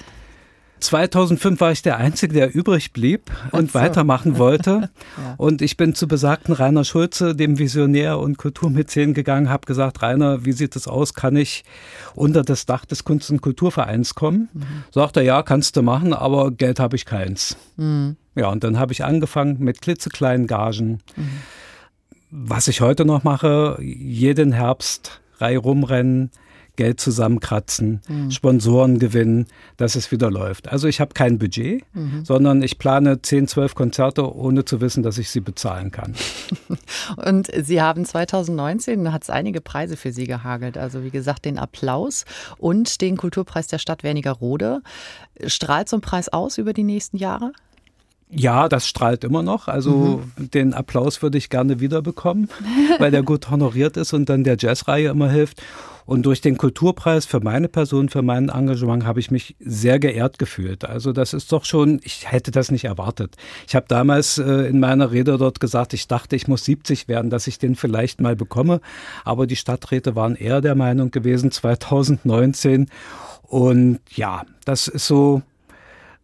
2005 0.81 1.61
war 1.61 1.73
ich 1.73 1.83
der 1.83 1.97
Einzige, 1.97 2.35
der 2.35 2.55
übrig 2.55 2.93
blieb 2.93 3.31
und 3.53 3.73
so. 3.73 3.79
weitermachen 3.79 4.39
wollte. 4.39 4.91
ja. 5.17 5.35
Und 5.37 5.63
ich 5.63 5.77
bin 5.77 5.95
zu 5.95 6.07
besagten 6.07 6.55
Rainer 6.55 6.85
Schulze, 6.85 7.35
dem 7.35 7.59
Visionär 7.59 8.19
und 8.19 8.39
Kulturmäzen 8.39 9.15
gegangen, 9.15 9.49
habe 9.49 9.67
gesagt, 9.67 10.03
Rainer, 10.03 10.45
wie 10.45 10.53
sieht 10.53 10.77
es 10.77 10.87
aus? 10.87 11.15
Kann 11.15 11.37
ich 11.37 11.65
unter 12.15 12.43
das 12.43 12.67
Dach 12.67 12.85
des 12.85 13.05
Kunst- 13.05 13.31
und 13.31 13.41
Kulturvereins 13.41 14.15
kommen? 14.15 14.49
Mhm. 14.53 14.65
Sagt 14.91 15.17
er, 15.17 15.23
ja, 15.23 15.43
kannst 15.43 15.77
du 15.77 15.83
machen, 15.83 16.13
aber 16.13 16.51
Geld 16.51 16.79
habe 16.79 16.97
ich 16.97 17.07
keins. 17.07 17.57
Mhm. 17.77 18.17
Ja, 18.35 18.49
und 18.49 18.63
dann 18.63 18.79
habe 18.79 18.93
ich 18.93 19.05
angefangen 19.05 19.59
mit 19.61 19.81
klitzekleinen 19.81 20.47
Gagen. 20.47 21.01
Mhm. 21.17 21.29
Was 22.31 22.69
ich 22.69 22.81
heute 22.81 23.05
noch 23.05 23.25
mache, 23.25 23.79
jeden 23.81 24.53
Herbst 24.53 25.21
Reihe 25.39 25.59
rumrennen, 25.59 26.31
Geld 26.77 27.01
zusammenkratzen, 27.01 28.01
mhm. 28.09 28.31
Sponsoren 28.31 28.99
gewinnen, 28.99 29.47
dass 29.77 29.97
es 29.97 30.13
wieder 30.13 30.31
läuft. 30.31 30.69
Also 30.69 30.89
ich 30.89 31.01
habe 31.01 31.15
kein 31.15 31.39
Budget, 31.39 31.85
mhm. 31.95 32.25
sondern 32.25 32.63
ich 32.63 32.79
plane 32.79 33.23
10, 33.23 33.49
12 33.49 33.75
Konzerte, 33.75 34.35
ohne 34.35 34.65
zu 34.65 34.81
wissen, 34.81 35.03
dass 35.03 35.19
ich 35.19 35.31
sie 35.31 35.41
bezahlen 35.41 35.91
kann. 35.91 36.15
Und 37.17 37.51
Sie 37.55 37.81
haben 37.81 38.05
2019, 38.05 39.13
hat 39.13 39.23
es 39.23 39.31
einige 39.31 39.61
Preise 39.61 39.97
für 39.97 40.13
Sie 40.13 40.27
gehagelt. 40.27 40.79
Also 40.79 41.03
wie 41.03 41.11
gesagt, 41.11 41.45
den 41.45 41.59
Applaus 41.59 42.25
und 42.59 43.01
den 43.01 43.17
Kulturpreis 43.17 43.67
der 43.67 43.79
Stadt 43.79 44.03
Wernigerode. 44.03 44.83
Strahlt 45.47 45.89
so 45.89 45.97
ein 45.97 46.01
Preis 46.01 46.29
aus 46.29 46.59
über 46.59 46.73
die 46.73 46.85
nächsten 46.85 47.17
Jahre? 47.17 47.53
Ja, 48.29 48.69
das 48.69 48.89
strahlt 48.89 49.23
immer 49.23 49.43
noch. 49.43 49.69
Also 49.69 50.23
mhm. 50.37 50.51
den 50.51 50.75
Applaus 50.75 51.23
würde 51.23 51.39
ich 51.39 51.49
gerne 51.49 51.81
wiederbekommen, 51.81 52.49
weil 52.99 53.11
der 53.11 53.23
gut 53.23 53.51
honoriert 53.51 53.97
ist 53.97 54.13
und 54.13 54.29
dann 54.29 54.45
der 54.45 54.57
Jazzreihe 54.59 55.11
immer 55.11 55.31
hilft. 55.31 55.63
Und 56.07 56.25
durch 56.25 56.41
den 56.41 56.57
Kulturpreis 56.57 57.27
für 57.27 57.41
meine 57.41 57.69
Person, 57.69 58.09
für 58.09 58.23
mein 58.23 58.49
Engagement 58.49 59.05
habe 59.05 59.19
ich 59.19 59.33
mich 59.33 59.57
sehr 59.59 59.99
geehrt 59.99 60.39
gefühlt. 60.39 60.85
Also 60.85 61.13
das 61.13 61.35
ist 61.35 61.51
doch 61.51 61.65
schon, 61.65 62.01
ich 62.05 62.31
hätte 62.31 62.53
das 62.53 62.71
nicht 62.71 62.85
erwartet. 62.85 63.37
Ich 63.67 63.75
habe 63.75 63.87
damals 63.89 64.39
äh, 64.39 64.69
in 64.69 64.79
meiner 64.79 65.11
Rede 65.11 65.37
dort 65.37 65.59
gesagt, 65.59 65.93
ich 65.95 66.07
dachte, 66.07 66.37
ich 66.37 66.47
muss 66.47 66.65
70 66.65 67.09
werden, 67.09 67.29
dass 67.29 67.49
ich 67.49 67.59
den 67.59 67.75
vielleicht 67.75 68.21
mal 68.21 68.37
bekomme. 68.37 68.81
Aber 69.25 69.49
die 69.49 69.57
Stadträte 69.57 70.15
waren 70.15 70.37
eher 70.37 70.61
der 70.61 70.77
Meinung 70.77 71.11
gewesen 71.11 71.51
2019. 71.51 72.89
Und 73.43 73.99
ja, 74.15 74.45
das 74.65 74.87
ist 74.87 75.07
so, 75.09 75.43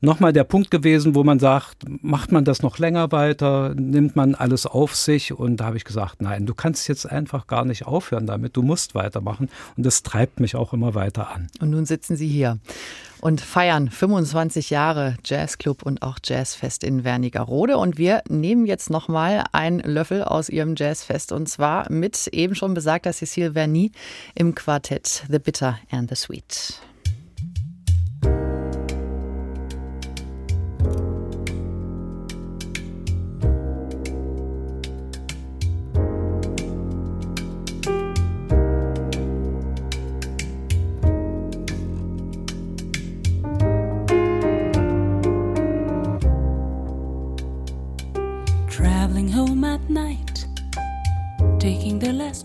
nochmal 0.02 0.32
der 0.32 0.44
Punkt 0.44 0.70
gewesen, 0.70 1.14
wo 1.14 1.24
man 1.24 1.38
sagt, 1.38 1.84
macht 2.02 2.32
man 2.32 2.44
das 2.44 2.60
noch 2.60 2.78
länger 2.78 3.10
weiter, 3.12 3.74
nimmt 3.74 4.16
man 4.16 4.34
alles 4.34 4.66
auf 4.66 4.94
sich? 4.94 5.32
Und 5.32 5.58
da 5.58 5.66
habe 5.66 5.78
ich 5.78 5.84
gesagt, 5.84 6.20
nein, 6.20 6.44
du 6.44 6.54
kannst 6.54 6.88
jetzt 6.88 7.10
einfach 7.10 7.46
gar 7.46 7.64
nicht 7.64 7.86
aufhören 7.86 8.26
damit, 8.26 8.56
du 8.56 8.62
musst 8.62 8.94
weitermachen. 8.94 9.48
Und 9.76 9.86
das 9.86 10.02
treibt 10.02 10.40
mich 10.40 10.56
auch 10.56 10.72
immer 10.74 10.94
weiter 10.94 11.30
an. 11.30 11.48
Und 11.60 11.70
nun 11.70 11.86
sitzen 11.86 12.16
Sie 12.16 12.28
hier 12.28 12.58
und 13.20 13.40
feiern 13.40 13.88
25 13.88 14.70
Jahre 14.70 15.16
Jazzclub 15.24 15.84
und 15.84 16.02
auch 16.02 16.18
Jazzfest 16.22 16.82
in 16.82 17.04
Wernigerode. 17.04 17.78
Und 17.78 17.96
wir 17.96 18.22
nehmen 18.28 18.66
jetzt 18.66 18.90
nochmal 18.90 19.44
einen 19.52 19.78
Löffel 19.78 20.24
aus 20.24 20.48
Ihrem 20.48 20.74
Jazzfest. 20.76 21.30
Und 21.30 21.48
zwar 21.48 21.90
mit 21.90 22.26
eben 22.26 22.56
schon 22.56 22.74
besagter 22.74 23.10
Cécile 23.10 23.52
Verny 23.52 23.92
im 24.34 24.56
Quartett 24.56 25.24
The 25.30 25.38
Bitter 25.38 25.78
and 25.90 26.10
the 26.10 26.16
Sweet. 26.16 26.80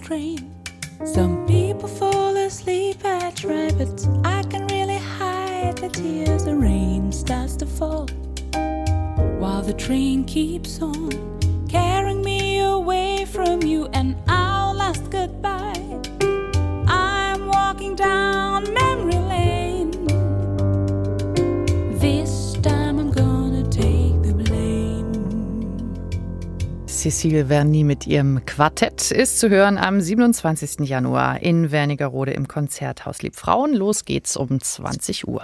Train. 0.08 0.54
Some 1.04 1.46
people 1.48 1.88
fall 1.88 2.38
asleep 2.38 3.04
at 3.04 3.36
try, 3.36 3.72
but 3.72 4.08
I 4.24 4.44
can 4.44 4.68
really 4.68 4.98
hide 4.98 5.78
the 5.78 5.90
tears. 5.90 6.46
The 6.46 6.56
rain 6.56 7.12
starts 7.12 7.56
to 7.58 7.66
fall 7.66 8.08
while 9.40 9.64
the 9.64 9.74
train 9.74 10.24
keeps 10.24 10.82
on 10.82 11.10
carrying 11.68 12.22
me 12.22 12.60
away 12.60 13.26
from 13.26 13.64
you, 13.64 13.88
and 13.94 14.16
our 14.28 14.74
last 14.74 15.10
goodbye. 15.10 15.57
Cécile 27.08 27.46
Verny 27.46 27.86
mit 27.86 28.06
ihrem 28.06 28.44
Quartett 28.46 29.12
ist 29.12 29.40
zu 29.40 29.50
hören 29.50 29.78
am 29.78 30.02
27. 30.02 30.82
Januar 30.82 31.42
in 31.42 31.72
Wernigerode 31.72 32.32
im 32.32 32.50
Konzerthaus 32.50 33.22
Liebfrauen. 33.22 33.74
Los 33.74 34.04
geht's 34.04 34.36
um 34.36 34.60
20 34.60 35.26
Uhr. 35.26 35.44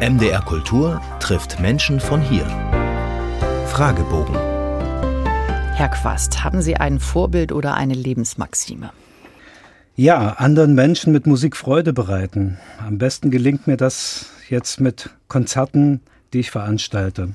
MDR 0.00 0.40
Kultur 0.42 1.00
trifft 1.18 1.58
Menschen 1.58 1.98
von 1.98 2.20
hier. 2.20 2.46
Fragebogen. 3.66 4.36
Herr 5.74 5.88
Quast, 5.88 6.44
haben 6.44 6.62
Sie 6.62 6.76
ein 6.76 7.00
Vorbild 7.00 7.50
oder 7.50 7.74
eine 7.74 7.94
Lebensmaxime? 7.94 8.92
Ja, 9.96 10.34
anderen 10.34 10.76
Menschen 10.76 11.12
mit 11.12 11.26
Musik 11.26 11.56
Freude 11.56 11.92
bereiten. 11.92 12.58
Am 12.78 12.98
besten 12.98 13.32
gelingt 13.32 13.66
mir 13.66 13.76
das 13.76 14.26
jetzt 14.48 14.80
mit 14.80 15.10
Konzerten, 15.26 16.02
die 16.32 16.38
ich 16.38 16.52
veranstalte. 16.52 17.34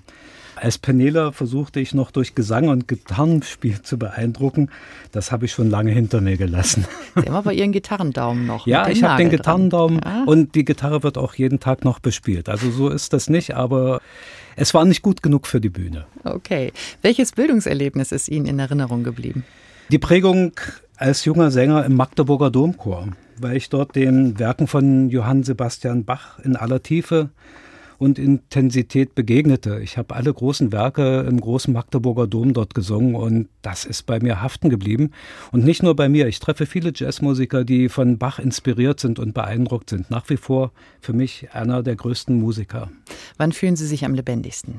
Als 0.64 0.78
Penela 0.78 1.34
versuchte 1.34 1.82
ich 1.82 1.94
noch 1.94 2.10
durch 2.12 2.36
Gesang 2.36 2.70
und 2.70 2.88
Gitarrenspiel 2.88 3.82
zu 3.82 4.00
beeindrucken. 4.00 4.70
Das 5.12 5.34
habe 5.34 5.44
ich 5.44 5.52
schon 5.52 5.70
lange 5.70 5.92
hinter 5.92 6.22
mir 6.22 6.38
gelassen. 6.38 6.86
Sie 7.16 7.24
haben 7.24 7.36
aber 7.36 7.52
Ihren 7.52 7.74
Gitarrendaumen 7.74 8.46
noch. 8.46 8.66
Ja, 8.74 8.88
ich 8.88 9.04
habe 9.04 9.22
den 9.22 9.30
Gitarrendaumen 9.30 10.00
ja. 10.06 10.24
und 10.26 10.56
die 10.56 10.64
Gitarre 10.64 11.04
wird 11.04 11.18
auch 11.18 11.34
jeden 11.34 11.60
Tag 11.60 11.84
noch 11.84 12.00
bespielt. 12.00 12.48
Also 12.48 12.72
so 12.72 12.88
ist 12.88 13.12
das 13.12 13.30
nicht, 13.30 13.56
aber 13.56 14.00
es 14.56 14.74
war 14.74 14.86
nicht 14.86 15.02
gut 15.02 15.22
genug 15.22 15.48
für 15.48 15.60
die 15.60 15.68
Bühne. 15.68 16.06
Okay. 16.24 16.72
Welches 17.02 17.34
Bildungserlebnis 17.34 18.14
ist 18.14 18.30
Ihnen 18.30 18.46
in 18.46 18.58
Erinnerung 18.58 19.04
geblieben? 19.04 19.44
Die 19.90 20.00
Prägung 20.00 20.54
als 20.96 21.26
junger 21.26 21.52
Sänger 21.52 21.84
im 21.84 21.98
Magdeburger 21.98 22.52
Domchor, 22.52 23.10
weil 23.36 23.58
ich 23.58 23.70
dort 23.70 23.98
den 23.98 24.40
Werken 24.40 24.68
von 24.68 25.10
Johann 25.10 25.44
Sebastian 25.44 26.06
Bach 26.06 26.40
in 26.40 26.56
aller 26.56 26.82
Tiefe 26.82 27.32
und 27.98 28.20
Intensität 28.20 29.16
begegnete. 29.16 29.80
Ich 29.82 29.98
habe 29.98 30.16
alle 30.16 30.34
großen 30.34 30.72
Werke 30.72 31.22
im 31.28 31.40
großen 31.40 31.74
Magdeburger 31.74 32.28
Dom 32.28 32.54
dort 32.54 32.74
gesungen 32.74 33.16
und 33.16 33.50
das 33.62 33.86
ist 33.86 34.04
bei 34.04 34.20
mir 34.20 34.42
haften 34.42 34.70
geblieben. 34.70 35.12
Und 35.52 35.64
nicht 35.64 35.84
nur 35.84 35.96
bei 35.96 36.10
mir. 36.10 36.28
Ich 36.28 36.40
treffe 36.40 36.66
viele 36.66 36.92
Jazzmusiker, 36.94 37.64
die 37.64 37.90
von 37.90 38.18
Bach 38.18 38.40
inspiriert 38.40 39.00
sind 39.00 39.20
und 39.20 39.34
beeindruckt 39.34 39.90
sind. 39.90 40.10
Nach 40.10 40.30
wie 40.30 40.38
vor 40.38 40.72
für 41.02 41.14
mich 41.14 41.50
einer 41.54 41.84
der 41.84 41.96
größten 41.96 42.40
Musiker. 42.40 42.90
Wann 43.38 43.52
fühlen 43.52 43.76
Sie 43.76 43.88
sich 43.88 44.06
am 44.06 44.16
lebendigsten? 44.16 44.76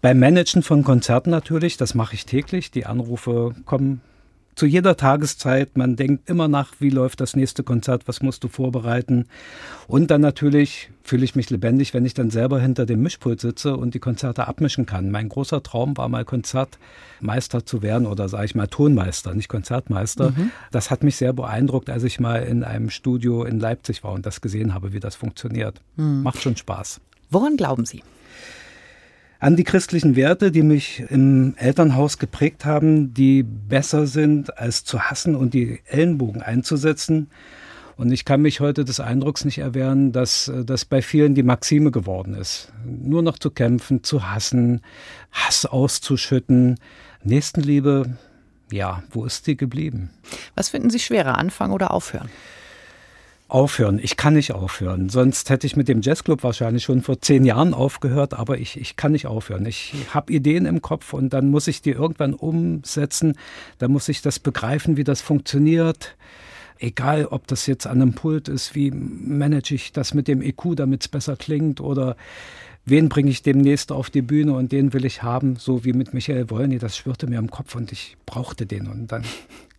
Beim 0.00 0.18
Managen 0.20 0.62
von 0.62 0.84
Konzerten 0.84 1.30
natürlich, 1.30 1.76
das 1.76 1.94
mache 1.94 2.14
ich 2.14 2.24
täglich. 2.24 2.70
Die 2.70 2.86
Anrufe 2.86 3.54
kommen 3.64 4.00
zu 4.60 4.66
jeder 4.66 4.98
Tageszeit. 4.98 5.78
Man 5.78 5.96
denkt 5.96 6.28
immer 6.28 6.46
nach, 6.46 6.74
wie 6.80 6.90
läuft 6.90 7.22
das 7.22 7.34
nächste 7.34 7.62
Konzert, 7.62 8.06
was 8.08 8.20
musst 8.20 8.44
du 8.44 8.48
vorbereiten. 8.48 9.24
Und 9.86 10.10
dann 10.10 10.20
natürlich 10.20 10.90
fühle 11.02 11.24
ich 11.24 11.34
mich 11.34 11.48
lebendig, 11.48 11.94
wenn 11.94 12.04
ich 12.04 12.12
dann 12.12 12.28
selber 12.28 12.60
hinter 12.60 12.84
dem 12.84 13.00
Mischpult 13.00 13.40
sitze 13.40 13.74
und 13.74 13.94
die 13.94 14.00
Konzerte 14.00 14.48
abmischen 14.48 14.84
kann. 14.84 15.10
Mein 15.10 15.30
großer 15.30 15.62
Traum 15.62 15.96
war 15.96 16.10
mal 16.10 16.26
Konzertmeister 16.26 17.64
zu 17.64 17.80
werden 17.80 18.06
oder 18.06 18.28
sage 18.28 18.44
ich 18.44 18.54
mal 18.54 18.66
Tonmeister, 18.66 19.32
nicht 19.32 19.48
Konzertmeister. 19.48 20.32
Mhm. 20.32 20.50
Das 20.70 20.90
hat 20.90 21.04
mich 21.04 21.16
sehr 21.16 21.32
beeindruckt, 21.32 21.88
als 21.88 22.04
ich 22.04 22.20
mal 22.20 22.42
in 22.42 22.62
einem 22.62 22.90
Studio 22.90 23.44
in 23.44 23.60
Leipzig 23.60 24.04
war 24.04 24.12
und 24.12 24.26
das 24.26 24.42
gesehen 24.42 24.74
habe, 24.74 24.92
wie 24.92 25.00
das 25.00 25.16
funktioniert. 25.16 25.80
Mhm. 25.96 26.22
Macht 26.22 26.42
schon 26.42 26.58
Spaß. 26.58 27.00
Woran 27.30 27.56
glauben 27.56 27.86
Sie? 27.86 28.02
An 29.40 29.56
die 29.56 29.64
christlichen 29.64 30.16
Werte, 30.16 30.52
die 30.52 30.62
mich 30.62 31.02
im 31.08 31.54
Elternhaus 31.56 32.18
geprägt 32.18 32.66
haben, 32.66 33.14
die 33.14 33.42
besser 33.42 34.06
sind, 34.06 34.58
als 34.58 34.84
zu 34.84 35.00
hassen 35.00 35.34
und 35.34 35.54
die 35.54 35.80
Ellenbogen 35.86 36.42
einzusetzen. 36.42 37.30
Und 37.96 38.12
ich 38.12 38.24
kann 38.24 38.42
mich 38.42 38.60
heute 38.60 38.84
des 38.84 39.00
Eindrucks 39.00 39.44
nicht 39.44 39.58
erwehren, 39.58 40.12
dass 40.12 40.48
äh, 40.48 40.64
das 40.64 40.84
bei 40.84 41.02
vielen 41.02 41.34
die 41.34 41.42
Maxime 41.42 41.90
geworden 41.90 42.34
ist. 42.34 42.72
Nur 42.84 43.22
noch 43.22 43.38
zu 43.38 43.50
kämpfen, 43.50 44.02
zu 44.02 44.30
hassen, 44.30 44.82
Hass 45.32 45.66
auszuschütten. 45.66 46.78
Nächstenliebe, 47.22 48.16
ja, 48.72 49.02
wo 49.10 49.24
ist 49.24 49.46
die 49.46 49.56
geblieben? 49.56 50.10
Was 50.54 50.70
finden 50.70 50.90
Sie 50.90 50.98
schwerer, 50.98 51.36
anfangen 51.36 51.72
oder 51.72 51.90
aufhören? 51.92 52.30
Aufhören. 53.50 53.98
Ich 54.02 54.16
kann 54.16 54.34
nicht 54.34 54.52
aufhören. 54.52 55.08
Sonst 55.08 55.50
hätte 55.50 55.66
ich 55.66 55.76
mit 55.76 55.88
dem 55.88 56.02
Jazzclub 56.02 56.42
wahrscheinlich 56.42 56.84
schon 56.84 57.02
vor 57.02 57.20
zehn 57.20 57.44
Jahren 57.44 57.74
aufgehört, 57.74 58.34
aber 58.34 58.58
ich, 58.58 58.80
ich 58.80 58.96
kann 58.96 59.12
nicht 59.12 59.26
aufhören. 59.26 59.66
Ich 59.66 59.94
habe 60.14 60.32
Ideen 60.32 60.66
im 60.66 60.82
Kopf 60.82 61.12
und 61.12 61.32
dann 61.32 61.50
muss 61.50 61.66
ich 61.66 61.82
die 61.82 61.90
irgendwann 61.90 62.34
umsetzen. 62.34 63.36
Dann 63.78 63.92
muss 63.92 64.08
ich 64.08 64.22
das 64.22 64.38
begreifen, 64.38 64.96
wie 64.96 65.04
das 65.04 65.20
funktioniert. 65.20 66.16
Egal, 66.78 67.26
ob 67.26 67.46
das 67.46 67.66
jetzt 67.66 67.86
an 67.86 68.00
einem 68.00 68.14
Pult 68.14 68.48
ist, 68.48 68.74
wie 68.74 68.90
manage 68.90 69.74
ich 69.74 69.92
das 69.92 70.14
mit 70.14 70.28
dem 70.28 70.40
EQ, 70.40 70.76
damit 70.76 71.02
es 71.02 71.08
besser 71.08 71.36
klingt 71.36 71.80
oder 71.80 72.16
wen 72.86 73.08
bringe 73.08 73.30
ich 73.30 73.42
demnächst 73.42 73.92
auf 73.92 74.10
die 74.10 74.22
Bühne 74.22 74.54
und 74.54 74.72
den 74.72 74.92
will 74.92 75.04
ich 75.04 75.22
haben, 75.22 75.56
so 75.56 75.84
wie 75.84 75.92
mit 75.92 76.14
Michael 76.14 76.48
Wolny. 76.50 76.78
Das 76.78 76.96
schwirrte 76.96 77.26
mir 77.26 77.38
im 77.38 77.50
Kopf 77.50 77.74
und 77.74 77.92
ich 77.92 78.16
brauchte 78.24 78.64
den 78.64 78.86
und 78.86 79.12
dann 79.12 79.24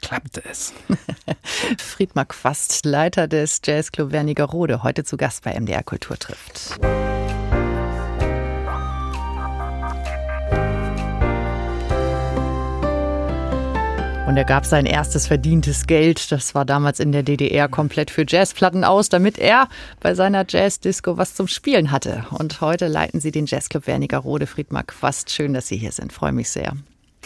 klappte 0.02 0.44
es. 0.50 0.74
Friedmar 1.78 2.26
Quast, 2.26 2.86
Leiter 2.86 3.28
des 3.28 3.62
Jazzclub 3.64 4.12
Wernigerode, 4.12 4.84
heute 4.84 5.04
zu 5.04 5.18
Gast 5.18 5.44
bei 5.44 5.60
MDR 5.60 5.84
Kultur 5.84 6.18
trifft. 6.18 6.80
Und 14.32 14.38
er 14.38 14.46
gab 14.46 14.66
sein 14.66 14.86
erstes 14.86 15.28
verdientes 15.28 15.88
Geld, 15.88 16.32
das 16.32 16.56
war 16.56 16.64
damals 16.64 17.02
in 17.02 17.12
der 17.12 17.22
DDR, 17.22 17.68
komplett 17.68 18.10
für 18.10 18.24
Jazzplatten 18.26 18.86
aus, 18.86 19.10
damit 19.10 19.38
er 19.38 19.68
bei 20.00 20.16
seiner 20.16 20.46
Jazzdisco 20.48 21.18
was 21.18 21.36
zum 21.36 21.50
Spielen 21.50 21.92
hatte. 21.92 22.26
Und 22.30 22.62
heute 22.62 22.88
leiten 22.88 23.20
Sie 23.20 23.32
den 23.32 23.46
Jazzclub 23.46 23.88
Wernigerode. 23.88 24.48
Friedmar 24.48 24.84
Quast, 24.84 25.32
schön, 25.32 25.54
dass 25.54 25.68
Sie 25.68 25.76
hier 25.76 25.92
sind. 25.92 26.14
Freue 26.14 26.32
mich 26.32 26.50
sehr. 26.50 26.78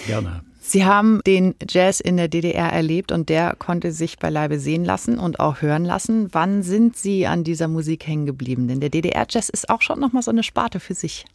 Gerne. 0.08 0.42
Sie 0.68 0.84
haben 0.84 1.22
den 1.28 1.54
Jazz 1.70 2.00
in 2.00 2.18
der 2.18 2.28
DDR 2.28 2.74
erlebt 2.74 3.12
und 3.12 3.30
der 3.30 3.56
konnte 3.56 3.92
sich 3.92 4.18
beileibe 4.18 4.60
sehen 4.60 4.84
lassen 4.84 5.20
und 5.20 5.40
auch 5.40 5.62
hören 5.62 5.86
lassen. 5.86 6.30
Wann 6.32 6.64
sind 6.64 6.98
Sie 6.98 7.28
an 7.28 7.44
dieser 7.44 7.68
Musik 7.68 8.08
hängen 8.08 8.26
geblieben? 8.26 8.68
Denn 8.68 8.80
der 8.80 8.90
DDR-Jazz 8.90 9.50
ist 9.50 9.70
auch 9.70 9.84
schon 9.84 10.00
nochmal 10.00 10.24
so 10.24 10.32
eine 10.32 10.42
Sparte 10.42 10.80
für 10.80 10.96
sich. 10.96 11.26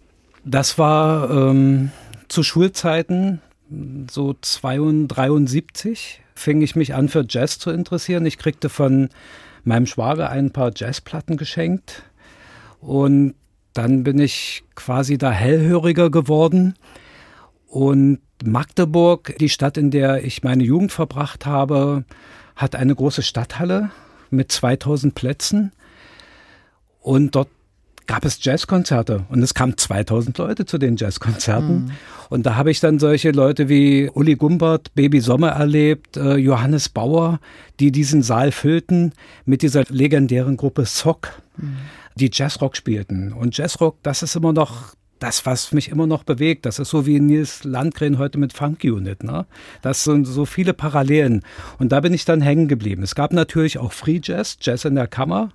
Das 0.44 0.78
war 0.78 1.30
ähm, 1.30 1.92
zu 2.26 2.42
Schulzeiten 2.42 3.40
so 4.10 4.34
72 4.40 6.22
fing 6.34 6.60
ich 6.60 6.74
mich 6.74 6.94
an 6.96 7.08
für 7.08 7.24
Jazz 7.28 7.60
zu 7.60 7.70
interessieren. 7.70 8.26
Ich 8.26 8.36
kriegte 8.36 8.68
von 8.68 9.10
meinem 9.62 9.86
Schwager 9.86 10.28
ein 10.28 10.50
paar 10.50 10.72
Jazzplatten 10.74 11.36
geschenkt 11.36 12.02
und 12.80 13.34
dann 13.74 14.02
bin 14.02 14.18
ich 14.18 14.64
quasi 14.74 15.18
da 15.18 15.30
hellhöriger 15.30 16.10
geworden 16.10 16.74
und 17.70 18.18
Magdeburg, 18.44 19.36
die 19.38 19.48
Stadt, 19.48 19.76
in 19.76 19.90
der 19.90 20.24
ich 20.24 20.42
meine 20.42 20.64
Jugend 20.64 20.92
verbracht 20.92 21.46
habe, 21.46 22.04
hat 22.56 22.74
eine 22.74 22.94
große 22.94 23.22
Stadthalle 23.22 23.90
mit 24.30 24.50
2000 24.50 25.14
Plätzen 25.14 25.72
und 27.00 27.34
dort 27.34 27.48
gab 28.06 28.24
es 28.24 28.42
Jazzkonzerte 28.44 29.24
und 29.28 29.40
es 29.40 29.54
kamen 29.54 29.78
2000 29.78 30.36
Leute 30.38 30.66
zu 30.66 30.78
den 30.78 30.96
Jazzkonzerten. 30.96 31.84
Mhm. 31.84 31.90
Und 32.28 32.44
da 32.44 32.56
habe 32.56 32.72
ich 32.72 32.80
dann 32.80 32.98
solche 32.98 33.30
Leute 33.30 33.68
wie 33.68 34.10
Uli 34.12 34.34
Gumbert, 34.34 34.92
Baby 34.96 35.20
Sommer 35.20 35.50
erlebt, 35.50 36.16
äh, 36.16 36.34
Johannes 36.34 36.88
Bauer, 36.88 37.38
die 37.78 37.92
diesen 37.92 38.22
Saal 38.22 38.50
füllten 38.50 39.12
mit 39.44 39.62
dieser 39.62 39.84
legendären 39.88 40.56
Gruppe 40.56 40.86
Sock, 40.86 41.40
mhm. 41.56 41.76
die 42.16 42.30
Jazzrock 42.32 42.76
spielten. 42.76 43.32
Und 43.32 43.56
Jazzrock, 43.56 43.98
das 44.02 44.24
ist 44.24 44.34
immer 44.34 44.52
noch 44.52 44.94
das, 45.22 45.46
was 45.46 45.72
mich 45.72 45.90
immer 45.90 46.06
noch 46.06 46.24
bewegt. 46.24 46.66
Das 46.66 46.78
ist 46.78 46.90
so 46.90 47.06
wie 47.06 47.20
Nils 47.20 47.64
Landgren 47.64 48.18
heute 48.18 48.38
mit 48.38 48.52
Funk 48.52 48.84
Unit. 48.84 49.22
Ne? 49.22 49.46
Das 49.82 50.04
sind 50.04 50.24
so 50.26 50.44
viele 50.46 50.74
Parallelen. 50.74 51.42
Und 51.78 51.92
da 51.92 52.00
bin 52.00 52.12
ich 52.12 52.24
dann 52.24 52.40
hängen 52.40 52.68
geblieben. 52.68 53.02
Es 53.02 53.14
gab 53.14 53.32
natürlich 53.32 53.78
auch 53.78 53.92
Free 53.92 54.20
Jazz, 54.22 54.56
Jazz 54.60 54.84
in 54.84 54.94
der 54.94 55.06
Kammer 55.06 55.52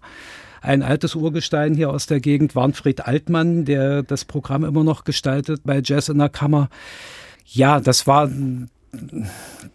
ein 0.61 0.81
altes 0.81 1.13
Urgestein 1.13 1.75
hier 1.75 1.91
aus 1.91 2.07
der 2.07 2.19
Gegend, 2.19 2.55
Warnfried 2.55 3.05
Altmann, 3.05 3.65
der 3.65 4.01
das 4.01 4.25
Programm 4.25 4.63
immer 4.63 4.83
noch 4.83 5.03
gestaltet 5.03 5.61
bei 5.63 5.79
Jazz 5.83 6.09
in 6.09 6.17
der 6.17 6.29
Kammer. 6.29 6.69
Ja, 7.45 7.79
das 7.79 8.07
war 8.07 8.29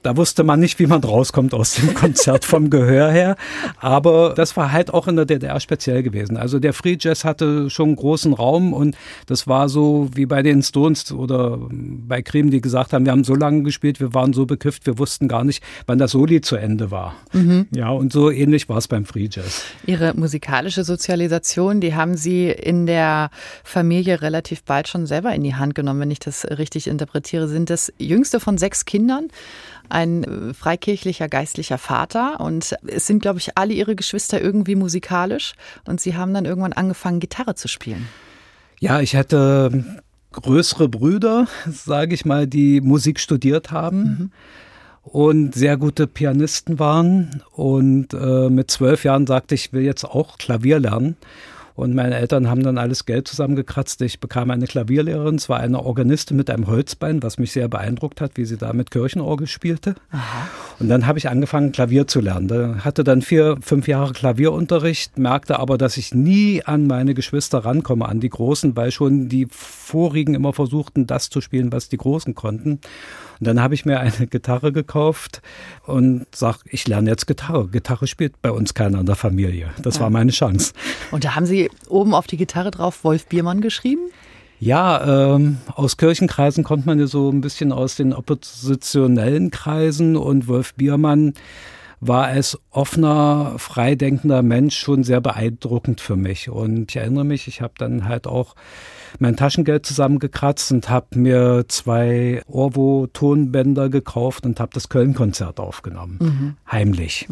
da 0.03 0.17
wusste 0.17 0.45
man 0.45 0.61
nicht, 0.61 0.79
wie 0.79 0.87
man 0.87 1.03
rauskommt 1.03 1.53
aus 1.53 1.75
dem 1.75 1.95
Konzert 1.95 2.45
vom 2.45 2.71
Gehör 2.71 3.11
her. 3.11 3.37
Aber 3.79 4.35
das 4.35 4.57
war 4.57 4.73
halt 4.73 4.93
auch 4.95 5.09
in 5.09 5.17
der 5.17 5.27
DDR 5.27 5.61
speziell 5.61 6.03
gewesen. 6.03 6.37
Also 6.37 6.59
der 6.59 6.73
Free 6.73 6.97
Jazz 6.99 7.25
hatte 7.25 7.69
schon 7.71 7.97
großen 7.97 8.33
Raum 8.33 8.73
und 8.73 8.97
das 9.27 9.47
war 9.47 9.69
so 9.69 10.09
wie 10.15 10.27
bei 10.27 10.43
den 10.43 10.63
Stones 10.63 11.13
oder 11.13 11.59
bei 11.71 12.23
Cream, 12.23 12.51
die 12.51 12.61
gesagt 12.61 12.93
haben, 12.93 13.05
wir 13.05 13.13
haben 13.13 13.25
so 13.25 13.35
lange 13.35 13.63
gespielt, 13.63 14.01
wir 14.01 14.15
waren 14.15 14.33
so 14.33 14.47
bekifft, 14.47 14.87
wir 14.87 14.99
wussten 14.99 15.29
gar 15.29 15.45
nicht, 15.45 15.63
wann 15.87 15.99
das 15.99 16.13
Soli 16.13 16.41
zu 16.41 16.57
Ende 16.57 16.91
war. 16.91 17.15
Mhm. 17.33 17.67
Ja, 17.75 17.91
und 17.91 18.13
so 18.13 18.31
ähnlich 18.31 18.69
war 18.69 18.79
es 18.79 18.89
beim 18.89 19.05
Free 19.05 19.29
Jazz. 19.31 19.65
Ihre 19.87 20.15
musikalische 20.15 20.85
Sozialisation, 20.85 21.81
die 21.81 21.95
haben 21.95 22.17
Sie 22.17 22.49
in 22.49 22.87
der 22.87 23.31
Familie 23.65 24.23
relativ 24.23 24.63
bald 24.65 24.89
schon 24.89 25.07
selber 25.07 25.35
in 25.35 25.43
die 25.43 25.55
Hand 25.55 25.75
genommen, 25.75 26.01
wenn 26.01 26.11
ich 26.11 26.21
das 26.21 26.45
richtig 26.45 26.87
interpretiere. 26.87 27.49
Sind 27.49 27.71
das 27.71 27.93
jüngste 27.99 28.41
von 28.41 28.57
sechs 28.57 28.85
Kindern? 28.85 29.10
Ein 29.89 30.25
äh, 30.25 30.55
freikirchlicher 30.55 31.29
geistlicher 31.29 31.79
Vater 31.79 32.41
und 32.41 32.77
es 32.87 33.07
sind, 33.07 33.21
glaube 33.21 33.39
ich, 33.39 33.59
alle 33.59 33.73
ihre 33.73 33.97
Geschwister 33.97 34.41
irgendwie 34.41 34.77
musikalisch 34.77 35.55
und 35.87 36.01
sie 36.01 36.17
haben 36.17 36.33
dann 36.33 36.45
irgendwann 36.45 36.73
angefangen, 36.73 37.21
Gitarre 37.21 37.55
zu 37.55 37.69
spielen. 37.69 38.07
Ja, 38.79 39.01
ich 39.01 39.15
hatte 39.15 40.03
größere 40.33 40.89
Brüder, 40.89 41.47
sage 41.71 42.15
ich 42.15 42.25
mal, 42.25 42.47
die 42.47 42.81
Musik 42.81 43.21
studiert 43.21 43.71
haben. 43.71 44.03
Mhm. 44.03 44.31
Und 45.03 45.55
sehr 45.55 45.79
gute 45.79 46.07
Pianisten 46.07 46.79
waren. 46.79 47.43
Und 47.53 48.13
äh, 48.13 48.51
mit 48.51 48.71
zwölf 48.71 49.03
Jahren 49.03 49.27
sagte 49.27 49.55
ich, 49.55 49.67
ich 49.67 49.73
will 49.73 49.83
jetzt 49.83 50.05
auch 50.05 50.37
Klavier 50.37 50.79
lernen. 50.79 51.17
Und 51.81 51.95
meine 51.95 52.17
Eltern 52.17 52.51
haben 52.51 52.63
dann 52.63 52.77
alles 52.77 53.07
Geld 53.07 53.27
zusammengekratzt. 53.27 54.03
Ich 54.03 54.21
bekam 54.21 54.51
eine 54.51 54.67
Klavierlehrerin, 54.67 55.39
zwar 55.39 55.61
eine 55.61 55.83
Organistin 55.83 56.37
mit 56.37 56.51
einem 56.51 56.67
Holzbein, 56.67 57.23
was 57.23 57.39
mich 57.39 57.53
sehr 57.53 57.69
beeindruckt 57.69 58.21
hat, 58.21 58.33
wie 58.35 58.45
sie 58.45 58.59
da 58.59 58.75
mit 58.75 58.91
Kirchenorgel 58.91 59.47
spielte. 59.47 59.95
Aha. 60.11 60.47
Und 60.79 60.91
dann 60.91 61.07
habe 61.07 61.19
ich 61.19 61.31
angefangen, 61.31 61.73
Klavier 61.73 62.07
zu 62.07 62.21
lernen. 62.21 62.49
Da 62.49 62.85
hatte 62.85 63.03
dann 63.03 63.23
vier, 63.23 63.57
fünf 63.63 63.89
Jahre 63.89 64.13
Klavierunterricht, 64.13 65.19
merkte 65.19 65.59
aber, 65.59 65.79
dass 65.79 65.97
ich 65.97 66.15
nie 66.15 66.63
an 66.63 66.87
meine 66.87 67.15
Geschwister 67.15 67.65
rankomme, 67.65 68.07
an 68.07 68.21
die 68.21 68.29
Großen, 68.29 68.77
weil 68.77 68.91
schon 68.91 69.31
die 69.31 69.47
Vorigen 69.51 70.35
immer 70.35 70.53
versuchten, 70.53 71.07
das 71.07 71.31
zu 71.31 71.41
spielen, 71.41 71.73
was 71.73 71.89
die 71.89 71.97
Großen 71.97 72.35
konnten. 72.35 72.81
Und 73.41 73.47
dann 73.47 73.61
habe 73.61 73.75
ich 73.75 73.87
mir 73.87 74.01
eine 74.01 74.27
Gitarre 74.27 74.71
gekauft 74.71 75.41
und 75.87 76.27
sag, 76.35 76.59
ich 76.67 76.87
lerne 76.87 77.09
jetzt 77.09 77.27
Gitarre. 77.27 77.69
Gitarre 77.69 78.07
spielt 78.07 78.41
bei 78.43 78.51
uns 78.51 78.75
keiner 78.75 79.01
in 79.01 79.07
der 79.07 79.17
Familie. 79.17 79.71
Das 79.83 79.97
ja. 79.97 80.03
war 80.03 80.11
meine 80.11 80.31
Chance. 80.31 80.75
Und 81.11 81.25
da 81.25 81.35
haben 81.35 81.47
Sie 81.47 81.71
oben 81.89 82.15
auf 82.15 82.27
die 82.27 82.37
Gitarre 82.37 82.71
drauf 82.71 83.03
Wolf 83.03 83.27
Biermann 83.27 83.63
geschrieben? 83.63 84.03
Ja, 84.59 85.35
ähm, 85.35 85.57
aus 85.75 85.97
Kirchenkreisen 85.97 86.65
kommt 86.65 86.85
man 86.85 87.01
ja 87.01 87.07
so 87.07 87.31
ein 87.31 87.41
bisschen 87.41 87.73
aus 87.73 87.97
den 87.97 88.13
oppositionellen 88.13 89.51
Kreisen 89.51 90.19
und 90.19 90.49
Wolf 90.49 90.75
Biermann 90.75 91.33
war 92.01 92.25
als 92.27 92.59
offener, 92.71 93.55
freidenkender 93.59 94.43
Mensch 94.43 94.79
schon 94.79 95.05
sehr 95.05 95.21
beeindruckend 95.21 96.01
für 96.01 96.17
mich. 96.17 96.49
Und 96.49 96.91
ich 96.91 96.97
erinnere 96.97 97.25
mich, 97.25 97.47
ich 97.47 97.61
habe 97.61 97.75
dann 97.77 98.09
halt 98.09 98.27
auch 98.27 98.55
mein 99.19 99.37
Taschengeld 99.37 99.85
zusammengekratzt 99.85 100.73
und 100.73 100.89
habe 100.89 101.19
mir 101.19 101.67
zwei 101.69 102.43
Orvo-Tonbänder 102.47 103.91
gekauft 103.91 104.47
und 104.47 104.61
habe 104.61 104.73
das 104.73 104.89
Köln-Konzert 104.89 105.61
aufgenommen. 105.61 106.19
Mhm. 106.21 106.57
Heimlich. 106.71 107.29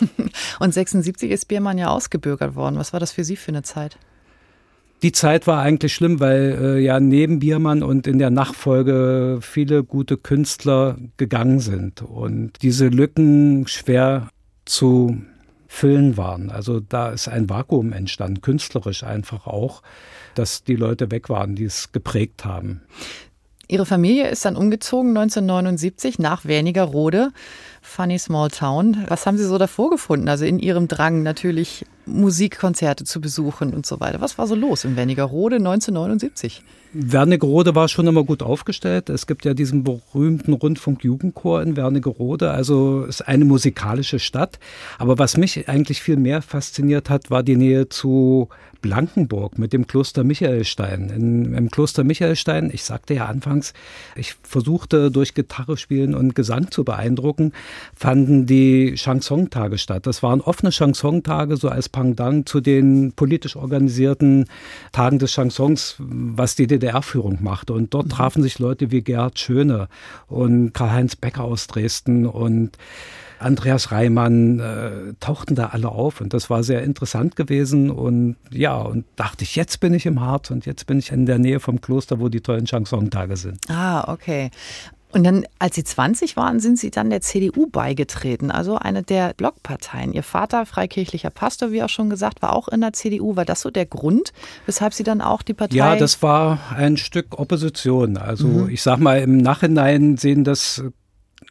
Und 0.60 0.74
76 0.74 1.30
ist 1.30 1.46
Biermann 1.48 1.78
ja 1.78 1.88
ausgebürgert 1.88 2.54
worden. 2.54 2.76
Was 2.76 2.92
war 2.92 3.00
das 3.00 3.12
für 3.12 3.24
Sie 3.24 3.36
für 3.36 3.48
eine 3.48 3.62
Zeit? 3.62 3.98
Die 5.04 5.12
Zeit 5.12 5.46
war 5.46 5.60
eigentlich 5.60 5.92
schlimm, 5.92 6.18
weil 6.18 6.58
äh, 6.58 6.78
ja 6.80 6.98
neben 6.98 7.38
Biermann 7.38 7.82
und 7.82 8.06
in 8.06 8.18
der 8.18 8.30
Nachfolge 8.30 9.38
viele 9.42 9.84
gute 9.84 10.16
Künstler 10.16 10.96
gegangen 11.18 11.60
sind 11.60 12.00
und 12.00 12.62
diese 12.62 12.88
Lücken 12.88 13.68
schwer 13.68 14.28
zu 14.64 15.18
füllen 15.68 16.16
waren. 16.16 16.50
Also 16.50 16.80
da 16.80 17.10
ist 17.10 17.28
ein 17.28 17.50
Vakuum 17.50 17.92
entstanden, 17.92 18.40
künstlerisch 18.40 19.04
einfach 19.04 19.46
auch, 19.46 19.82
dass 20.36 20.64
die 20.64 20.76
Leute 20.76 21.10
weg 21.10 21.28
waren, 21.28 21.54
die 21.54 21.64
es 21.64 21.92
geprägt 21.92 22.46
haben. 22.46 22.80
Ihre 23.68 23.84
Familie 23.84 24.28
ist 24.28 24.46
dann 24.46 24.56
umgezogen 24.56 25.10
1979 25.10 26.18
nach 26.18 26.46
Wernigerode, 26.46 27.30
Funny 27.82 28.18
Small 28.18 28.48
Town. 28.48 29.04
Was 29.08 29.26
haben 29.26 29.36
Sie 29.36 29.44
so 29.44 29.58
davor 29.58 29.90
gefunden? 29.90 30.30
Also 30.30 30.46
in 30.46 30.58
Ihrem 30.58 30.88
Drang 30.88 31.22
natürlich 31.22 31.84
Musikkonzerte 32.06 33.04
zu 33.04 33.20
besuchen 33.20 33.72
und 33.72 33.86
so 33.86 34.00
weiter. 34.00 34.20
Was 34.20 34.38
war 34.38 34.46
so 34.46 34.54
los 34.54 34.84
in 34.84 34.96
Wernigerode 34.96 35.56
1979? 35.56 36.62
Wernigerode 36.94 37.74
war 37.74 37.88
schon 37.88 38.06
immer 38.06 38.22
gut 38.22 38.42
aufgestellt. 38.42 39.10
Es 39.10 39.26
gibt 39.26 39.44
ja 39.44 39.52
diesen 39.52 39.82
berühmten 39.82 40.52
Rundfunk-Jugendchor 40.52 41.60
in 41.62 41.76
Wernigerode. 41.76 42.52
Also 42.52 43.02
es 43.02 43.20
ist 43.20 43.22
eine 43.22 43.44
musikalische 43.44 44.20
Stadt. 44.20 44.60
Aber 44.98 45.18
was 45.18 45.36
mich 45.36 45.68
eigentlich 45.68 46.00
viel 46.00 46.16
mehr 46.16 46.40
fasziniert 46.40 47.10
hat, 47.10 47.30
war 47.30 47.42
die 47.42 47.56
Nähe 47.56 47.88
zu 47.88 48.48
Blankenburg 48.84 49.58
mit 49.58 49.72
dem 49.72 49.86
Kloster 49.86 50.24
Michaelstein. 50.24 51.08
In, 51.08 51.54
Im 51.54 51.70
Kloster 51.70 52.04
Michaelstein, 52.04 52.70
ich 52.70 52.84
sagte 52.84 53.14
ja 53.14 53.24
anfangs, 53.24 53.72
ich 54.14 54.34
versuchte 54.42 55.10
durch 55.10 55.32
Gitarre 55.32 55.78
spielen 55.78 56.14
und 56.14 56.34
Gesang 56.34 56.70
zu 56.70 56.84
beeindrucken, 56.84 57.54
fanden 57.96 58.44
die 58.44 58.94
Chansontage 58.96 59.78
statt. 59.78 60.06
Das 60.06 60.22
waren 60.22 60.42
offene 60.42 60.70
Chansontage, 60.70 61.56
so 61.56 61.70
als 61.70 61.88
Pendant 61.94 62.48
zu 62.48 62.60
den 62.60 63.12
politisch 63.12 63.54
organisierten 63.54 64.46
Tagen 64.90 65.20
des 65.20 65.32
Chansons, 65.32 65.94
was 66.00 66.56
die 66.56 66.66
DDR-Führung 66.66 67.38
machte. 67.40 67.72
Und 67.72 67.94
dort 67.94 68.06
mhm. 68.06 68.10
trafen 68.10 68.42
sich 68.42 68.58
Leute 68.58 68.90
wie 68.90 69.02
Gerhard 69.02 69.38
Schöne 69.38 69.88
und 70.26 70.74
Karl-Heinz 70.74 71.14
Becker 71.14 71.44
aus 71.44 71.68
Dresden 71.68 72.26
und 72.26 72.76
Andreas 73.38 73.92
Reimann 73.92 74.58
äh, 74.58 75.14
tauchten 75.20 75.54
da 75.54 75.66
alle 75.66 75.90
auf 75.90 76.20
und 76.20 76.32
das 76.32 76.50
war 76.50 76.62
sehr 76.62 76.82
interessant 76.82 77.36
gewesen 77.36 77.90
und 77.90 78.36
ja, 78.50 78.76
und 78.76 79.04
dachte 79.16 79.44
ich, 79.44 79.54
jetzt 79.54 79.80
bin 79.80 79.92
ich 79.92 80.06
im 80.06 80.20
Harz 80.20 80.50
und 80.50 80.66
jetzt 80.66 80.86
bin 80.86 80.98
ich 80.98 81.12
in 81.12 81.26
der 81.26 81.38
Nähe 81.38 81.60
vom 81.60 81.80
Kloster, 81.80 82.20
wo 82.20 82.28
die 82.28 82.40
tollen 82.40 82.66
Chansontage 82.66 83.36
sind. 83.36 83.58
Ah, 83.68 84.10
okay. 84.10 84.50
Und 85.14 85.22
dann, 85.22 85.44
als 85.60 85.76
Sie 85.76 85.84
20 85.84 86.36
waren, 86.36 86.58
sind 86.58 86.76
Sie 86.76 86.90
dann 86.90 87.08
der 87.08 87.20
CDU 87.20 87.68
beigetreten, 87.68 88.50
also 88.50 88.76
eine 88.76 89.04
der 89.04 89.32
Blockparteien. 89.34 90.12
Ihr 90.12 90.24
Vater, 90.24 90.66
freikirchlicher 90.66 91.30
Pastor, 91.30 91.70
wie 91.70 91.84
auch 91.84 91.88
schon 91.88 92.10
gesagt, 92.10 92.42
war 92.42 92.52
auch 92.52 92.66
in 92.66 92.80
der 92.80 92.92
CDU. 92.92 93.36
War 93.36 93.44
das 93.44 93.60
so 93.60 93.70
der 93.70 93.86
Grund, 93.86 94.32
weshalb 94.66 94.92
Sie 94.92 95.04
dann 95.04 95.20
auch 95.20 95.42
die 95.42 95.54
Partei? 95.54 95.76
Ja, 95.76 95.94
das 95.94 96.20
war 96.20 96.58
ein 96.76 96.96
Stück 96.96 97.38
Opposition. 97.38 98.16
Also 98.16 98.48
mhm. 98.48 98.68
ich 98.70 98.82
sag 98.82 98.98
mal, 98.98 99.20
im 99.20 99.36
Nachhinein 99.36 100.16
sehen 100.16 100.42
das 100.42 100.82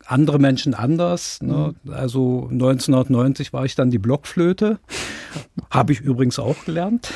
andere 0.06 0.40
Menschen 0.40 0.74
anders. 0.74 1.42
Ne? 1.42 1.74
Mhm. 1.84 1.94
Also 1.94 2.50
1990 2.52 3.54
war 3.54 3.64
ich 3.64 3.76
dann 3.76 3.92
die 3.92 4.00
Blockflöte. 4.00 4.80
Habe 5.70 5.94
ich 5.94 6.02
übrigens 6.02 6.38
auch 6.38 6.66
gelernt 6.66 7.12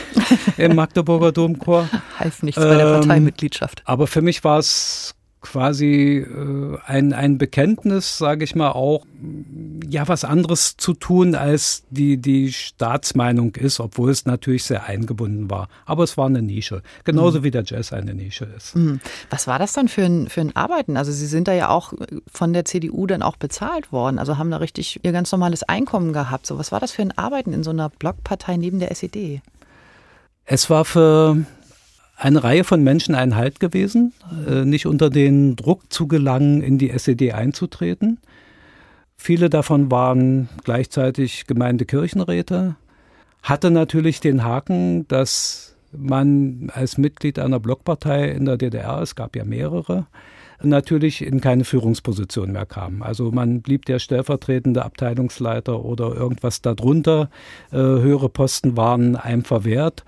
im 0.57 0.75
Magdeburger 0.75 1.33
Domchor. 1.33 1.89
Half 2.17 2.41
nichts 2.41 2.61
ähm, 2.61 2.69
bei 2.69 2.75
der 2.77 2.87
ähm, 2.87 2.93
Parteimitgliedschaft. 3.01 3.83
Aber 3.85 4.07
für 4.07 4.21
mich 4.21 4.45
war 4.45 4.59
es 4.59 5.16
quasi 5.41 6.17
äh, 6.17 6.77
ein, 6.85 7.13
ein 7.13 7.37
Bekenntnis, 7.37 8.17
sage 8.17 8.43
ich 8.43 8.55
mal, 8.55 8.71
auch 8.71 9.05
ja 9.89 10.07
was 10.07 10.23
anderes 10.23 10.77
zu 10.77 10.93
tun, 10.93 11.35
als 11.35 11.83
die, 11.89 12.17
die 12.17 12.51
Staatsmeinung 12.51 13.55
ist, 13.55 13.79
obwohl 13.79 14.11
es 14.11 14.25
natürlich 14.25 14.63
sehr 14.63 14.85
eingebunden 14.85 15.49
war. 15.49 15.69
Aber 15.85 16.03
es 16.03 16.17
war 16.17 16.25
eine 16.25 16.41
Nische, 16.41 16.81
genauso 17.03 17.39
mhm. 17.39 17.43
wie 17.43 17.51
der 17.51 17.63
Jazz 17.63 17.93
eine 17.93 18.13
Nische 18.13 18.45
ist. 18.45 18.75
Mhm. 18.75 18.99
Was 19.29 19.47
war 19.47 19.59
das 19.59 19.73
dann 19.73 19.87
für 19.87 20.03
ein, 20.03 20.27
für 20.27 20.41
ein 20.41 20.55
Arbeiten? 20.55 20.97
Also 20.97 21.11
Sie 21.11 21.27
sind 21.27 21.47
da 21.47 21.53
ja 21.53 21.69
auch 21.69 21.93
von 22.31 22.53
der 22.53 22.65
CDU 22.65 23.05
dann 23.05 23.21
auch 23.21 23.37
bezahlt 23.37 23.91
worden, 23.91 24.19
also 24.19 24.37
haben 24.37 24.51
da 24.51 24.57
richtig 24.57 24.99
Ihr 25.03 25.11
ganz 25.11 25.31
normales 25.31 25.63
Einkommen 25.63 26.13
gehabt. 26.13 26.47
So, 26.47 26.57
was 26.57 26.71
war 26.71 26.79
das 26.79 26.91
für 26.91 27.01
ein 27.01 27.17
Arbeiten 27.17 27.53
in 27.53 27.63
so 27.63 27.69
einer 27.69 27.89
Blockpartei 27.89 28.57
neben 28.57 28.79
der 28.79 28.91
SED? 28.91 29.41
Es 30.45 30.69
war 30.69 30.85
für 30.85 31.37
eine 32.17 32.43
Reihe 32.43 32.63
von 32.63 32.83
Menschen 32.83 33.15
ein 33.15 33.35
Halt 33.35 33.59
gewesen, 33.59 34.13
äh, 34.47 34.65
nicht 34.65 34.87
unter 34.87 35.09
den 35.09 35.55
Druck 35.55 35.93
zu 35.93 36.07
gelangen, 36.07 36.61
in 36.61 36.77
die 36.77 36.89
SED 36.89 37.31
einzutreten. 37.33 38.19
Viele 39.15 39.49
davon 39.49 39.91
waren 39.91 40.49
gleichzeitig 40.63 41.45
Gemeindekirchenräte, 41.45 42.75
hatte 43.43 43.71
natürlich 43.71 44.19
den 44.19 44.43
Haken, 44.43 45.07
dass 45.07 45.75
man 45.91 46.71
als 46.73 46.97
Mitglied 46.97 47.39
einer 47.39 47.59
Blockpartei 47.59 48.29
in 48.29 48.45
der 48.45 48.57
DDR, 48.57 49.01
es 49.01 49.15
gab 49.15 49.35
ja 49.35 49.45
mehrere, 49.45 50.07
natürlich 50.61 51.23
in 51.23 51.39
keine 51.39 51.63
Führungsposition 51.65 52.51
mehr 52.51 52.65
kam. 52.65 53.03
Also 53.03 53.31
man 53.31 53.61
blieb 53.61 53.85
der 53.85 53.99
stellvertretende 53.99 54.83
Abteilungsleiter 54.83 55.85
oder 55.85 56.15
irgendwas 56.15 56.61
darunter. 56.61 57.29
Äh, 57.71 57.77
höhere 57.77 58.29
Posten 58.29 58.75
waren 58.75 59.15
einem 59.15 59.43
verwehrt. 59.43 60.03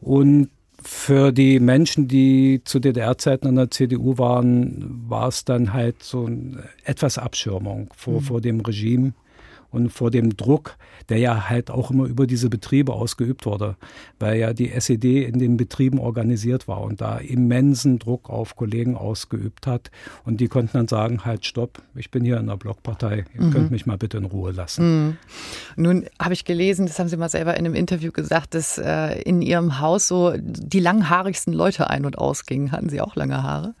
Und 0.00 0.50
für 0.86 1.32
die 1.32 1.58
Menschen, 1.60 2.08
die 2.08 2.62
zu 2.64 2.78
DDR-Zeiten 2.78 3.48
in 3.48 3.56
der 3.56 3.70
CDU 3.70 4.18
waren, 4.18 5.04
war 5.08 5.28
es 5.28 5.44
dann 5.44 5.72
halt 5.72 6.02
so 6.02 6.28
etwas 6.84 7.18
Abschirmung 7.18 7.90
vor, 7.96 8.20
mhm. 8.20 8.24
vor 8.24 8.40
dem 8.40 8.60
Regime 8.60 9.12
und 9.70 9.90
vor 9.90 10.10
dem 10.10 10.36
Druck, 10.36 10.76
der 11.08 11.18
ja 11.18 11.48
halt 11.48 11.70
auch 11.70 11.90
immer 11.90 12.04
über 12.04 12.26
diese 12.26 12.48
Betriebe 12.48 12.92
ausgeübt 12.92 13.46
wurde, 13.46 13.76
weil 14.18 14.38
ja 14.38 14.52
die 14.52 14.70
SED 14.70 15.24
in 15.24 15.38
den 15.38 15.56
Betrieben 15.56 15.98
organisiert 15.98 16.68
war 16.68 16.82
und 16.82 17.00
da 17.00 17.18
immensen 17.18 17.98
Druck 17.98 18.30
auf 18.30 18.56
Kollegen 18.56 18.96
ausgeübt 18.96 19.66
hat. 19.66 19.90
Und 20.24 20.40
die 20.40 20.48
konnten 20.48 20.76
dann 20.76 20.88
sagen, 20.88 21.24
halt 21.24 21.46
stopp, 21.46 21.82
ich 21.94 22.10
bin 22.10 22.24
hier 22.24 22.38
in 22.38 22.46
der 22.46 22.56
Blockpartei, 22.56 23.24
ihr 23.34 23.42
mhm. 23.42 23.50
könnt 23.52 23.70
mich 23.70 23.86
mal 23.86 23.98
bitte 23.98 24.18
in 24.18 24.24
Ruhe 24.24 24.52
lassen. 24.52 25.06
Mhm. 25.06 25.16
Nun 25.76 26.06
habe 26.20 26.34
ich 26.34 26.44
gelesen, 26.44 26.86
das 26.86 26.98
haben 26.98 27.08
Sie 27.08 27.16
mal 27.16 27.28
selber 27.28 27.54
in 27.54 27.66
einem 27.66 27.74
Interview 27.74 28.12
gesagt, 28.12 28.54
dass 28.54 28.78
äh, 28.78 29.20
in 29.22 29.42
Ihrem 29.42 29.80
Haus 29.80 30.08
so 30.08 30.34
die 30.38 30.80
langhaarigsten 30.80 31.52
Leute 31.52 31.90
ein- 31.90 32.04
und 32.04 32.18
ausgingen. 32.18 32.72
Hatten 32.72 32.88
Sie 32.88 33.00
auch 33.00 33.16
lange 33.16 33.42
Haare? 33.42 33.74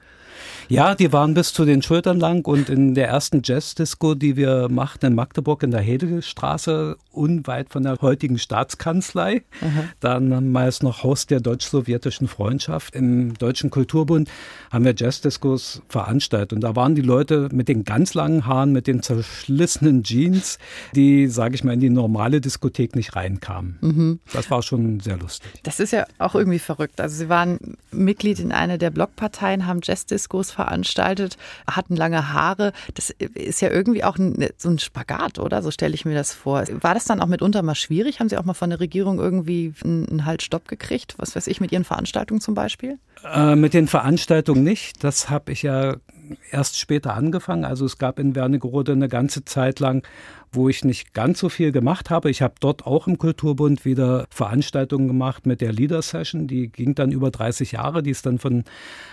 Ja, 0.68 0.94
die 0.94 1.12
waren 1.12 1.34
bis 1.34 1.52
zu 1.52 1.64
den 1.64 1.82
Schultern 1.82 2.18
lang 2.18 2.44
und 2.46 2.68
in 2.68 2.94
der 2.94 3.08
ersten 3.08 3.42
Jazz-Disco, 3.44 4.14
die 4.14 4.36
wir 4.36 4.68
machten 4.68 5.06
in 5.06 5.14
Magdeburg 5.14 5.62
in 5.62 5.70
der 5.70 5.80
Hedelstraße, 5.80 6.96
unweit 7.12 7.70
von 7.70 7.84
der 7.84 7.98
heutigen 8.00 8.38
Staatskanzlei, 8.38 9.42
mhm. 9.60 9.90
damals 10.00 10.82
noch 10.82 11.02
Haus 11.02 11.26
der 11.26 11.40
deutsch-sowjetischen 11.40 12.28
Freundschaft 12.28 12.94
im 12.94 13.34
Deutschen 13.34 13.70
Kulturbund, 13.70 14.28
haben 14.70 14.84
wir 14.84 14.94
Jazz-Discos 14.96 15.82
veranstaltet. 15.88 16.52
Und 16.52 16.60
da 16.62 16.74
waren 16.74 16.94
die 16.94 17.02
Leute 17.02 17.48
mit 17.52 17.68
den 17.68 17.84
ganz 17.84 18.14
langen 18.14 18.46
Haaren, 18.46 18.72
mit 18.72 18.86
den 18.86 19.02
zerschlissenen 19.02 20.02
Jeans, 20.02 20.58
die, 20.94 21.28
sage 21.28 21.54
ich 21.54 21.64
mal, 21.64 21.74
in 21.74 21.80
die 21.80 21.90
normale 21.90 22.40
Diskothek 22.40 22.96
nicht 22.96 23.14
reinkamen. 23.14 23.78
Mhm. 23.80 24.20
Das 24.32 24.50
war 24.50 24.62
schon 24.62 25.00
sehr 25.00 25.16
lustig. 25.16 25.50
Das 25.62 25.80
ist 25.80 25.92
ja 25.92 26.06
auch 26.18 26.34
irgendwie 26.34 26.58
verrückt. 26.58 27.00
Also 27.00 27.16
Sie 27.16 27.28
waren 27.28 27.76
Mitglied 27.90 28.40
in 28.40 28.52
einer 28.52 28.78
der 28.78 28.90
Blockparteien, 28.90 29.66
haben 29.66 29.80
Jazz-Discos 29.82 30.50
veranstaltet, 30.56 31.36
hatten 31.70 31.94
lange 31.94 32.32
Haare. 32.32 32.72
Das 32.94 33.10
ist 33.10 33.60
ja 33.60 33.70
irgendwie 33.70 34.02
auch 34.02 34.16
ein, 34.18 34.48
so 34.56 34.70
ein 34.70 34.78
Spagat, 34.78 35.38
oder? 35.38 35.62
So 35.62 35.70
stelle 35.70 35.94
ich 35.94 36.04
mir 36.04 36.14
das 36.14 36.32
vor. 36.32 36.64
War 36.80 36.94
das 36.94 37.04
dann 37.04 37.20
auch 37.20 37.26
mitunter 37.26 37.62
mal 37.62 37.74
schwierig? 37.74 38.18
Haben 38.18 38.28
Sie 38.28 38.36
auch 38.36 38.44
mal 38.44 38.54
von 38.54 38.70
der 38.70 38.80
Regierung 38.80 39.18
irgendwie 39.18 39.74
einen 39.84 40.24
Halt-Stopp 40.24 40.66
gekriegt? 40.66 41.14
Was 41.18 41.36
weiß 41.36 41.46
ich, 41.46 41.60
mit 41.60 41.72
Ihren 41.72 41.84
Veranstaltungen 41.84 42.40
zum 42.40 42.54
Beispiel? 42.54 42.98
Äh, 43.24 43.54
mit 43.54 43.74
den 43.74 43.86
Veranstaltungen 43.86 44.64
nicht. 44.64 45.04
Das 45.04 45.30
habe 45.30 45.52
ich 45.52 45.62
ja 45.62 45.96
erst 46.50 46.78
später 46.78 47.14
angefangen. 47.14 47.64
Also 47.64 47.84
es 47.84 47.98
gab 47.98 48.18
in 48.18 48.34
Wernigerode 48.34 48.92
eine 48.92 49.08
ganze 49.08 49.44
Zeit 49.44 49.80
lang, 49.80 50.06
wo 50.52 50.68
ich 50.68 50.84
nicht 50.84 51.14
ganz 51.14 51.38
so 51.38 51.48
viel 51.48 51.72
gemacht 51.72 52.10
habe. 52.10 52.30
Ich 52.30 52.42
habe 52.42 52.54
dort 52.60 52.86
auch 52.86 53.06
im 53.06 53.18
Kulturbund 53.18 53.84
wieder 53.84 54.26
Veranstaltungen 54.30 55.06
gemacht 55.06 55.46
mit 55.46 55.60
der 55.60 55.72
Leader 55.72 56.02
Session. 56.02 56.46
Die 56.46 56.68
ging 56.68 56.94
dann 56.94 57.12
über 57.12 57.30
30 57.30 57.72
Jahre. 57.72 58.02
Die 58.02 58.10
ist 58.10 58.26
dann 58.26 58.38
von 58.38 58.64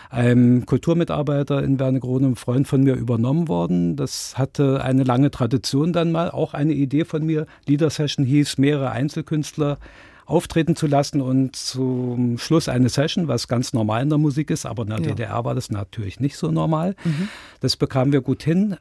einem 0.10 0.66
Kulturmitarbeiter 0.66 1.64
in 1.64 1.80
Wernigerode, 1.80 2.26
einem 2.26 2.36
Freund 2.36 2.68
von 2.68 2.84
mir, 2.84 2.94
übernommen 2.94 3.48
worden. 3.48 3.96
Das 3.96 4.38
hatte 4.38 4.84
eine 4.84 5.04
lange 5.04 5.32
Tradition 5.32 5.94
dann 5.94 6.12
mal. 6.12 6.32
Auch 6.32 6.54
eine 6.54 6.74
Idee 6.74 7.06
von 7.06 7.26
mir. 7.26 7.46
Leader 7.68 7.90
Session 7.90 8.26
hieß, 8.26 8.58
mehrere 8.58 8.92
Einzelkünstler 8.92 9.78
auftreten 10.26 10.76
zu 10.76 10.88
lassen 10.88 11.22
und 11.22 11.56
zum 11.56 12.38
Schluss 12.38 12.70
eine 12.70 12.90
Session, 12.90 13.28
was 13.28 13.48
ganz 13.48 13.74
normal 13.74 14.04
in 14.04 14.10
der 14.10 14.18
Musik 14.18 14.50
ist, 14.50 14.66
aber 14.66 14.84
in 14.84 14.90
der 14.90 15.00
ja. 15.00 15.08
DDR 15.08 15.46
war 15.46 15.56
das 15.56 15.70
natürlich 15.70 16.20
nicht 16.20 16.38
so 16.38 16.52
normal. 16.52 16.96
Mhm. 17.04 17.30
Das 17.60 17.76
bekamen 17.76 18.14
wir 18.14 18.22
gut 18.22 18.44
hin. 18.44 18.78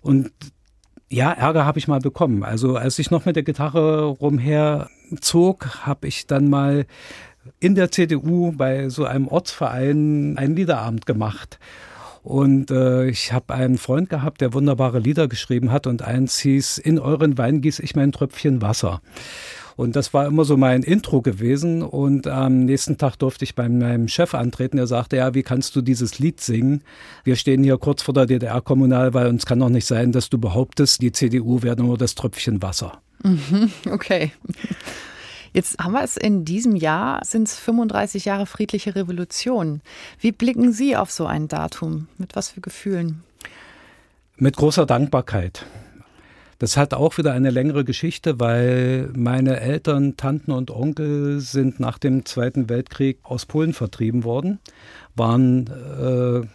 Und 0.00 0.30
ja, 1.10 1.32
Ärger 1.32 1.64
habe 1.64 1.78
ich 1.78 1.88
mal 1.88 2.00
bekommen. 2.00 2.42
Also 2.42 2.76
als 2.76 2.98
ich 2.98 3.10
noch 3.10 3.24
mit 3.24 3.36
der 3.36 3.42
Gitarre 3.42 4.04
rumherzog, 4.04 5.86
habe 5.86 6.06
ich 6.06 6.26
dann 6.26 6.48
mal 6.50 6.86
in 7.60 7.74
der 7.74 7.90
CDU 7.90 8.52
bei 8.52 8.90
so 8.90 9.04
einem 9.04 9.26
Ortsverein 9.26 10.36
einen 10.36 10.56
Liederabend 10.56 11.06
gemacht. 11.06 11.58
Und 12.22 12.70
äh, 12.70 13.06
ich 13.06 13.32
habe 13.32 13.54
einen 13.54 13.78
Freund 13.78 14.10
gehabt, 14.10 14.42
der 14.42 14.52
wunderbare 14.52 14.98
Lieder 14.98 15.28
geschrieben 15.28 15.72
hat 15.72 15.86
und 15.86 16.02
eins 16.02 16.38
hieß, 16.38 16.76
in 16.76 16.98
euren 16.98 17.38
Wein 17.38 17.62
gieß 17.62 17.78
ich 17.78 17.96
mein 17.96 18.12
Tröpfchen 18.12 18.60
Wasser. 18.60 19.00
Und 19.78 19.94
das 19.94 20.12
war 20.12 20.26
immer 20.26 20.44
so 20.44 20.56
mein 20.56 20.82
Intro 20.82 21.22
gewesen. 21.22 21.82
Und 21.82 22.26
am 22.26 22.64
nächsten 22.64 22.98
Tag 22.98 23.14
durfte 23.14 23.44
ich 23.44 23.54
bei 23.54 23.68
meinem 23.68 24.08
Chef 24.08 24.34
antreten. 24.34 24.76
Er 24.76 24.88
sagte, 24.88 25.18
ja, 25.18 25.34
wie 25.34 25.44
kannst 25.44 25.76
du 25.76 25.82
dieses 25.82 26.18
Lied 26.18 26.40
singen? 26.40 26.82
Wir 27.22 27.36
stehen 27.36 27.62
hier 27.62 27.78
kurz 27.78 28.02
vor 28.02 28.12
der 28.12 28.26
DDR-Kommunalwahl 28.26 29.28
und 29.28 29.36
es 29.36 29.46
kann 29.46 29.60
doch 29.60 29.68
nicht 29.68 29.86
sein, 29.86 30.10
dass 30.10 30.30
du 30.30 30.38
behauptest, 30.38 31.00
die 31.00 31.12
CDU 31.12 31.62
wäre 31.62 31.80
nur 31.80 31.96
das 31.96 32.16
Tröpfchen 32.16 32.60
Wasser. 32.60 33.00
Mhm, 33.22 33.70
okay. 33.92 34.32
Jetzt 35.52 35.78
haben 35.78 35.92
wir 35.92 36.02
es 36.02 36.16
in 36.16 36.44
diesem 36.44 36.74
Jahr, 36.74 37.24
sind 37.24 37.46
es 37.46 37.56
35 37.56 38.24
Jahre 38.24 38.46
friedliche 38.46 38.96
Revolution. 38.96 39.80
Wie 40.18 40.32
blicken 40.32 40.72
Sie 40.72 40.96
auf 40.96 41.12
so 41.12 41.24
ein 41.24 41.46
Datum? 41.46 42.08
Mit 42.18 42.34
was 42.34 42.48
für 42.48 42.60
Gefühlen? 42.60 43.22
Mit 44.38 44.56
großer 44.56 44.86
Dankbarkeit. 44.86 45.66
Das 46.58 46.76
hat 46.76 46.92
auch 46.92 47.18
wieder 47.18 47.32
eine 47.32 47.50
längere 47.50 47.84
Geschichte, 47.84 48.40
weil 48.40 49.10
meine 49.14 49.60
Eltern, 49.60 50.16
Tanten 50.16 50.50
und 50.50 50.72
Onkel 50.72 51.38
sind 51.40 51.78
nach 51.78 51.98
dem 51.98 52.24
Zweiten 52.24 52.68
Weltkrieg 52.68 53.18
aus 53.22 53.46
Polen 53.46 53.72
vertrieben 53.72 54.24
worden, 54.24 54.58
waren 55.14 55.68
äh, 55.68 56.46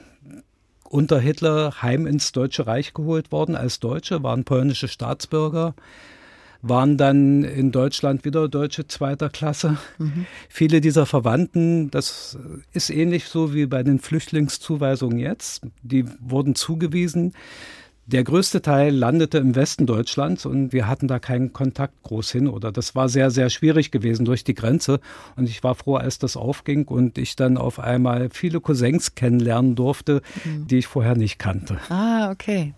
unter 0.89 1.20
Hitler 1.20 1.82
heim 1.82 2.06
ins 2.06 2.34
Deutsche 2.34 2.68
Reich 2.68 2.94
geholt 2.94 3.32
worden 3.32 3.56
als 3.56 3.80
Deutsche, 3.80 4.24
waren 4.24 4.44
polnische 4.44 4.89
Staatsbürger, 4.89 5.74
waren 6.62 6.98
dann 6.98 7.46
in 7.46 7.72
Deutschland 7.72 8.26
wieder 8.26 8.50
Deutsche 8.50 8.88
zweiter 8.88 9.30
Klasse. 9.30 9.78
Mhm. 9.98 10.26
Viele 10.50 10.82
dieser 10.82 11.06
Verwandten, 11.06 11.89
das 11.92 12.38
ist 12.74 12.89
ähnlich 12.89 13.26
so 13.26 13.54
wie 13.54 13.66
bei 13.68 13.84
den 13.84 14.00
Flüchtlingszuweisungen 14.00 15.18
jetzt, 15.18 15.66
die 15.82 16.06
wurden 16.20 16.56
zugewiesen 16.56 17.34
der 18.06 18.24
größte 18.26 18.62
Teil 18.62 18.94
landete 18.94 19.38
im 19.38 19.56
Westen 19.56 19.86
Deutschlands 19.86 20.46
und 20.46 20.74
wir 20.74 20.88
hatten 20.88 21.08
da 21.08 21.20
keinen 21.20 21.54
Kontakt 21.54 22.04
groß 22.04 22.32
hin 22.32 22.48
oder 22.50 22.74
das 22.74 22.96
war 22.96 23.08
sehr, 23.08 23.32
sehr 23.32 23.50
schwierig 23.50 23.92
gewesen 23.92 24.26
durch 24.26 24.44
die 24.44 24.54
Grenze. 24.54 25.00
Und 25.38 25.48
ich 25.48 25.63
war 25.63 25.74
froh, 25.74 25.96
als 25.96 26.20
das 26.20 26.36
aufging 26.36 26.86
und 26.86 27.18
ich 27.18 27.38
dann 27.38 27.58
auf 27.58 27.80
einmal 27.80 28.30
viele 28.30 28.60
Cousins 28.60 29.16
kennenlernen 29.16 29.76
durfte, 29.76 30.22
mhm. 30.44 30.68
die 30.68 30.80
ich 30.80 30.88
vorher 30.88 31.16
nicht 31.16 31.39
kannte. 31.39 31.78
Ah, 31.89 32.30
okay. 32.32 32.74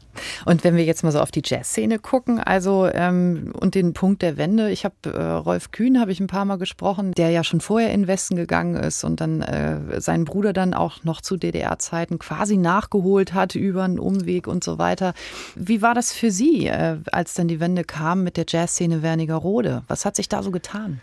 Und 0.46 0.64
wenn 0.64 0.76
wir 0.76 0.86
jetzt 0.86 1.04
mal 1.04 1.12
so 1.12 1.20
auf 1.20 1.32
die 1.32 1.42
Jazzszene 1.44 2.00
gucken, 2.00 2.40
also 2.40 2.88
ähm, 2.94 3.52
und 3.60 3.76
den 3.76 3.94
Punkt 3.94 4.22
der 4.22 4.38
Wende, 4.38 4.70
ich 4.70 4.86
habe 4.86 4.96
äh, 5.06 5.22
Rolf 5.22 5.72
Kühn 5.72 6.00
habe 6.00 6.12
ich 6.12 6.20
ein 6.20 6.28
paar 6.28 6.46
Mal 6.46 6.58
gesprochen, 6.58 7.12
der 7.14 7.32
ja 7.32 7.44
schon 7.44 7.62
vorher 7.62 7.92
in 7.92 8.08
Westen 8.08 8.36
gegangen 8.36 8.76
ist 8.76 9.04
und 9.04 9.22
dann 9.22 9.42
äh, 9.42 10.00
seinen 10.00 10.26
Bruder 10.26 10.54
dann 10.54 10.74
auch 10.74 11.04
noch 11.04 11.22
zu 11.22 11.36
DDR-Zeiten 11.36 12.20
quasi 12.20 12.58
nachgeholt 12.58 13.34
hat 13.34 13.56
über 13.56 13.84
einen 13.84 14.00
Umweg 14.00 14.48
und 14.48 14.64
so 14.64 14.78
weiter. 14.78 15.15
Wie 15.56 15.82
war 15.82 15.94
das 15.94 16.14
für 16.14 16.32
Sie, 16.32 16.68
äh, 16.68 16.98
als 17.12 17.34
dann 17.34 17.48
die 17.48 17.60
Wende 17.60 17.84
kam 17.84 18.24
mit 18.24 18.38
der 18.38 18.46
Jazzszene 18.48 19.02
Wernigerode? 19.02 19.84
Was 19.88 20.06
hat 20.06 20.16
sich 20.16 20.30
da 20.30 20.44
so 20.44 20.52
getan? 20.52 21.02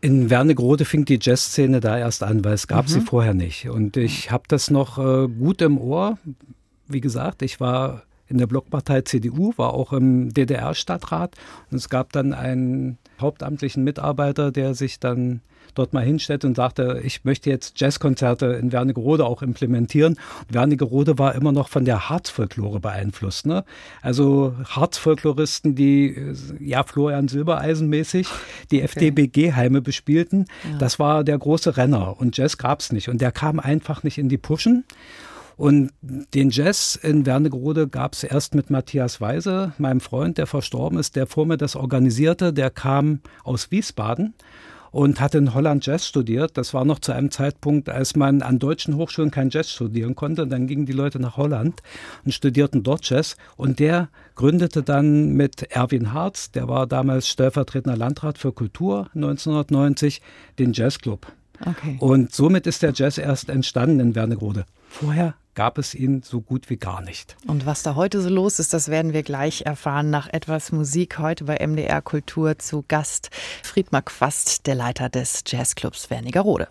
In 0.00 0.30
Wernigerode 0.30 0.84
fing 0.84 1.04
die 1.04 1.18
Jazzszene 1.20 1.80
da 1.80 1.96
erst 1.96 2.22
an, 2.22 2.44
weil 2.44 2.54
es 2.54 2.66
gab 2.66 2.86
mhm. 2.86 2.90
sie 2.90 3.00
vorher 3.00 3.34
nicht. 3.34 3.68
Und 3.68 3.96
ich 3.96 4.30
habe 4.30 4.44
das 4.48 4.70
noch 4.70 4.98
äh, 4.98 5.28
gut 5.28 5.62
im 5.62 5.78
Ohr 5.78 6.18
wie 6.92 7.00
gesagt, 7.00 7.42
ich 7.42 7.60
war 7.60 8.02
in 8.28 8.38
der 8.38 8.46
Blockpartei 8.46 9.02
CDU, 9.02 9.52
war 9.56 9.74
auch 9.74 9.92
im 9.92 10.32
DDR-Stadtrat 10.32 11.36
und 11.70 11.76
es 11.76 11.88
gab 11.88 12.12
dann 12.12 12.32
einen 12.32 12.98
hauptamtlichen 13.20 13.84
Mitarbeiter, 13.84 14.52
der 14.52 14.74
sich 14.74 15.00
dann 15.00 15.40
dort 15.74 15.92
mal 15.92 16.04
hinstellte 16.04 16.46
und 16.46 16.56
sagte, 16.56 17.00
ich 17.04 17.24
möchte 17.24 17.50
jetzt 17.50 17.80
Jazzkonzerte 17.80 18.46
in 18.46 18.72
Wernigerode 18.72 19.24
auch 19.24 19.42
implementieren. 19.42 20.14
Und 20.40 20.54
Wernigerode 20.54 21.18
war 21.18 21.34
immer 21.34 21.52
noch 21.52 21.68
von 21.68 21.84
der 21.84 22.08
Harzfolklore 22.08 22.80
beeinflusst. 22.80 23.46
Ne? 23.46 23.64
Also 24.00 24.54
Harzfolkloristen, 24.64 25.74
die 25.74 26.16
ja 26.60 26.82
Florian 26.82 27.28
Silbereisen 27.28 27.88
mäßig 27.88 28.28
die 28.70 28.78
okay. 28.78 28.84
FDBG-Heime 28.84 29.82
bespielten, 29.82 30.46
ja. 30.70 30.78
das 30.78 30.98
war 30.98 31.24
der 31.24 31.38
große 31.38 31.76
Renner 31.76 32.20
und 32.20 32.36
Jazz 32.36 32.58
gab 32.58 32.80
es 32.80 32.92
nicht 32.92 33.08
und 33.08 33.20
der 33.20 33.32
kam 33.32 33.58
einfach 33.58 34.02
nicht 34.02 34.18
in 34.18 34.28
die 34.28 34.38
Puschen. 34.38 34.84
Und 35.56 35.90
den 36.00 36.50
Jazz 36.50 36.98
in 37.00 37.26
Wernigerode 37.26 37.86
gab 37.86 38.14
es 38.14 38.24
erst 38.24 38.54
mit 38.54 38.70
Matthias 38.70 39.20
Weise, 39.20 39.74
meinem 39.78 40.00
Freund, 40.00 40.38
der 40.38 40.46
verstorben 40.46 40.98
ist, 40.98 41.14
der 41.14 41.26
vor 41.26 41.46
mir 41.46 41.56
das 41.56 41.76
organisierte. 41.76 42.52
Der 42.52 42.70
kam 42.70 43.20
aus 43.44 43.70
Wiesbaden 43.70 44.34
und 44.92 45.20
hat 45.20 45.34
in 45.34 45.54
Holland 45.54 45.84
Jazz 45.84 46.06
studiert. 46.06 46.56
Das 46.56 46.72
war 46.72 46.84
noch 46.84 47.00
zu 47.00 47.12
einem 47.12 47.30
Zeitpunkt, 47.30 47.88
als 47.88 48.14
man 48.14 48.42
an 48.42 48.58
deutschen 48.58 48.96
Hochschulen 48.96 49.30
kein 49.30 49.50
Jazz 49.50 49.70
studieren 49.70 50.14
konnte. 50.14 50.46
Dann 50.46 50.68
gingen 50.68 50.86
die 50.86 50.92
Leute 50.92 51.18
nach 51.18 51.36
Holland 51.36 51.82
und 52.24 52.32
studierten 52.32 52.84
dort 52.84 53.08
Jazz. 53.08 53.36
Und 53.56 53.80
der 53.80 54.10
gründete 54.36 54.82
dann 54.82 55.32
mit 55.32 55.62
Erwin 55.72 56.12
Harz, 56.12 56.52
der 56.52 56.68
war 56.68 56.86
damals 56.86 57.28
stellvertretender 57.28 57.96
Landrat 57.96 58.38
für 58.38 58.52
Kultur 58.52 59.08
1990, 59.14 60.20
den 60.58 60.72
Jazzclub. 60.74 61.26
Okay. 61.64 61.96
Und 61.98 62.34
somit 62.34 62.66
ist 62.66 62.82
der 62.82 62.92
Jazz 62.94 63.18
erst 63.18 63.48
entstanden 63.48 64.00
in 64.00 64.14
Wernigerode. 64.14 64.66
Vorher 64.88 65.34
gab 65.54 65.78
es 65.78 65.94
ihn 65.94 66.22
so 66.22 66.40
gut 66.40 66.70
wie 66.70 66.76
gar 66.76 67.02
nicht. 67.02 67.36
Und 67.46 67.66
was 67.66 67.82
da 67.82 67.94
heute 67.94 68.20
so 68.20 68.28
los 68.28 68.58
ist, 68.58 68.72
das 68.72 68.88
werden 68.88 69.12
wir 69.12 69.22
gleich 69.22 69.62
erfahren 69.62 70.10
nach 70.10 70.28
etwas 70.32 70.72
Musik. 70.72 71.18
Heute 71.18 71.44
bei 71.44 71.64
MDR 71.66 72.02
Kultur 72.02 72.58
zu 72.58 72.84
Gast 72.88 73.30
Friedmar 73.62 74.02
Quast, 74.02 74.66
der 74.66 74.74
Leiter 74.74 75.08
des 75.08 75.44
Jazzclubs 75.46 76.10
Wernigerode. 76.10 76.68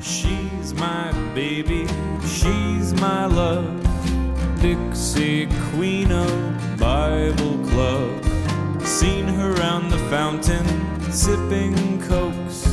She's 0.00 0.74
my 0.74 1.12
baby, 1.34 1.86
she's 2.24 2.92
my 3.00 3.26
love, 3.26 3.82
Dixie 4.62 5.48
fountain, 10.16 10.66
sipping 11.12 12.00
cokes, 12.00 12.64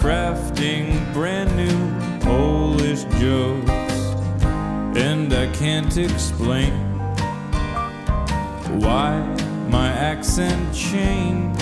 crafting 0.00 0.86
brand 1.12 1.50
new 1.56 1.78
Polish 2.20 3.02
jokes. 3.18 3.98
And 4.96 5.32
I 5.32 5.50
can't 5.54 5.96
explain 5.96 6.72
why 8.84 9.10
my 9.68 9.88
accent 9.88 10.72
changed. 10.72 11.60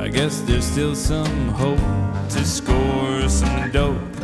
I 0.00 0.08
guess 0.08 0.40
there's 0.40 0.64
still 0.64 0.96
some 0.96 1.50
hope 1.50 1.86
to 2.30 2.44
score 2.44 3.28
some 3.28 3.70
dope. 3.70 4.14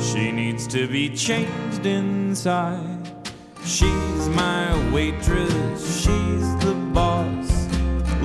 She 0.00 0.30
needs 0.30 0.68
to 0.68 0.86
be 0.86 1.08
changed 1.08 1.84
inside. 1.84 3.10
She's 3.64 4.28
my 4.28 4.64
waitress, 4.92 5.80
she's 6.00 6.46
the 6.64 6.74
boss. 6.94 7.05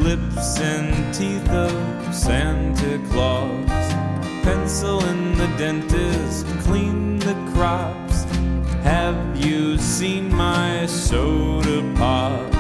Lips 0.02 0.60
and 0.60 1.14
teeth 1.14 1.48
of 1.50 1.72
Santa 2.14 3.00
Claus. 3.12 3.70
Pencil 4.44 5.04
in 5.06 5.38
the 5.38 5.46
dentist, 5.60 6.48
clean 6.62 7.20
the 7.20 7.36
crops. 7.54 8.24
Have 8.82 9.16
you 9.36 9.78
seen 9.78 10.34
my 10.34 10.88
soda 10.88 11.84
pop? 11.96 12.52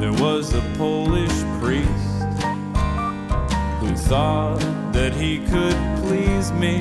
There 0.00 0.14
was 0.14 0.54
a 0.54 0.62
Polish 0.78 1.42
priest 1.60 1.88
who 3.80 3.94
thought 3.94 4.58
that 4.92 5.12
he 5.12 5.38
could 5.46 5.76
please 6.02 6.50
me. 6.52 6.80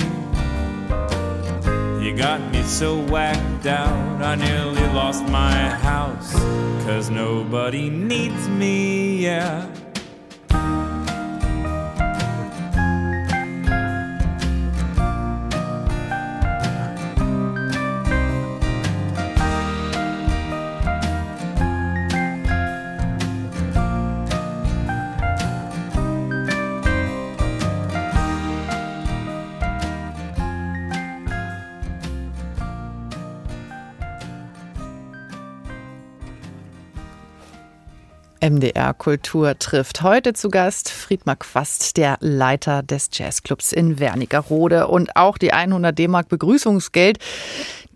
You 2.12 2.17
got 2.17 2.41
me 2.52 2.62
so 2.63 3.00
whacked 3.00 3.65
out, 3.67 4.21
I 4.21 4.36
nearly 4.36 4.86
lost 4.93 5.24
my 5.30 5.69
house. 5.69 6.34
Cause 6.84 7.10
nobody 7.10 7.89
needs 7.89 8.50
me, 8.50 9.24
yeah. 9.24 9.65
MDR 38.52 38.94
Kultur 38.94 39.58
trifft 39.58 40.02
heute 40.02 40.34
zu 40.34 40.50
Gast 40.50 40.90
Friedmar 40.90 41.38
Quast, 41.38 41.96
der 41.96 42.18
Leiter 42.20 42.84
des 42.84 43.10
Jazzclubs 43.14 43.72
in 43.72 43.98
Wernigerode. 43.98 44.88
Und 44.88 45.16
auch 45.16 45.38
die 45.38 45.54
100 45.54 45.98
D-Mark 45.98 46.28
Begrüßungsgeld, 46.28 47.18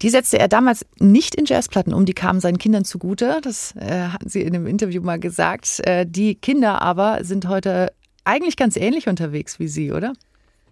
die 0.02 0.10
setzte 0.10 0.40
er 0.40 0.48
damals 0.48 0.86
nicht 0.98 1.36
in 1.36 1.44
Jazzplatten 1.44 1.94
um, 1.94 2.06
die 2.06 2.14
kamen 2.14 2.40
seinen 2.40 2.58
Kindern 2.58 2.86
zugute. 2.86 3.40
Das 3.42 3.76
äh, 3.76 4.08
hatten 4.08 4.30
sie 4.30 4.44
in 4.44 4.56
einem 4.56 4.66
Interview 4.66 5.02
mal 5.02 5.20
gesagt. 5.20 5.86
Äh, 5.86 6.06
die 6.08 6.36
Kinder 6.36 6.82
aber 6.82 7.26
sind 7.26 7.50
heute 7.50 7.92
eigentlich 8.24 8.56
ganz 8.56 8.78
ähnlich 8.78 9.10
unterwegs 9.10 9.60
wie 9.60 9.68
Sie, 9.68 9.92
oder? 9.92 10.14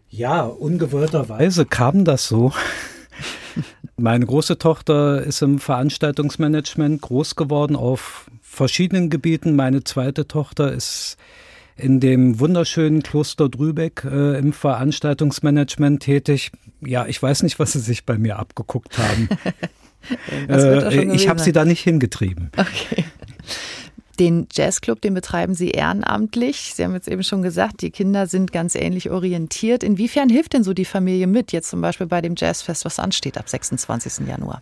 Ja, 0.10 0.43
ungewollterweise 0.43 1.65
kam 1.65 2.06
das 2.06 2.26
so. 2.26 2.54
Meine 3.98 4.26
große 4.26 4.58
Tochter 4.58 5.22
ist 5.24 5.41
im 5.41 5.60
Veranstaltungsmanagement 5.60 7.02
groß 7.02 7.36
geworden 7.36 7.76
auf 7.76 8.30
verschiedenen 8.54 9.10
Gebieten. 9.10 9.56
Meine 9.56 9.84
zweite 9.84 10.28
Tochter 10.28 10.72
ist 10.72 11.18
in 11.76 12.00
dem 12.00 12.39
wunderschönen 12.39 13.02
Kloster 13.02 13.50
Drübeck 13.50 14.06
äh, 14.06 14.38
im 14.38 14.54
Veranstaltungsmanagement 14.54 16.04
tätig. 16.04 16.52
Ja, 16.82 17.08
ich 17.08 17.22
weiß 17.22 17.44
nicht, 17.44 17.60
was 17.60 17.74
sie 17.74 17.80
sich 17.80 18.06
bei 18.06 18.18
mir 18.18 18.38
abgeguckt 18.38 18.98
haben. 18.98 19.30
äh, 20.50 21.13
ich 21.13 21.28
habe 21.28 21.42
sie 21.42 21.52
da 21.52 21.66
nicht 21.66 21.82
hingetrieben. 21.82 22.52
Okay. 22.56 23.06
Den 24.20 24.48
Jazzclub, 24.54 25.02
den 25.02 25.16
betreiben 25.16 25.56
Sie 25.56 25.72
ehrenamtlich. 25.72 26.74
Sie 26.76 26.84
haben 26.84 26.94
jetzt 26.94 27.08
eben 27.08 27.24
schon 27.24 27.42
gesagt, 27.42 27.82
die 27.82 27.89
Kinder 27.89 28.28
sind 28.28 28.52
ganz 28.52 28.76
ähnlich 28.76 29.10
orientiert. 29.10 29.84
Inwiefern 29.84 30.30
hilft 30.30 30.54
denn 30.54 30.63
so 30.63 30.74
die 30.76 30.86
Familie 30.86 31.26
mit, 31.26 31.52
jetzt 31.52 31.72
zum 31.72 31.82
Beispiel 31.82 32.06
bei 32.06 32.22
dem 32.22 32.36
Jazzfest, 32.38 32.86
was 32.86 33.00
ansteht 33.00 33.39
ab 33.39 33.50
26. 33.50 34.28
Januar? 34.28 34.62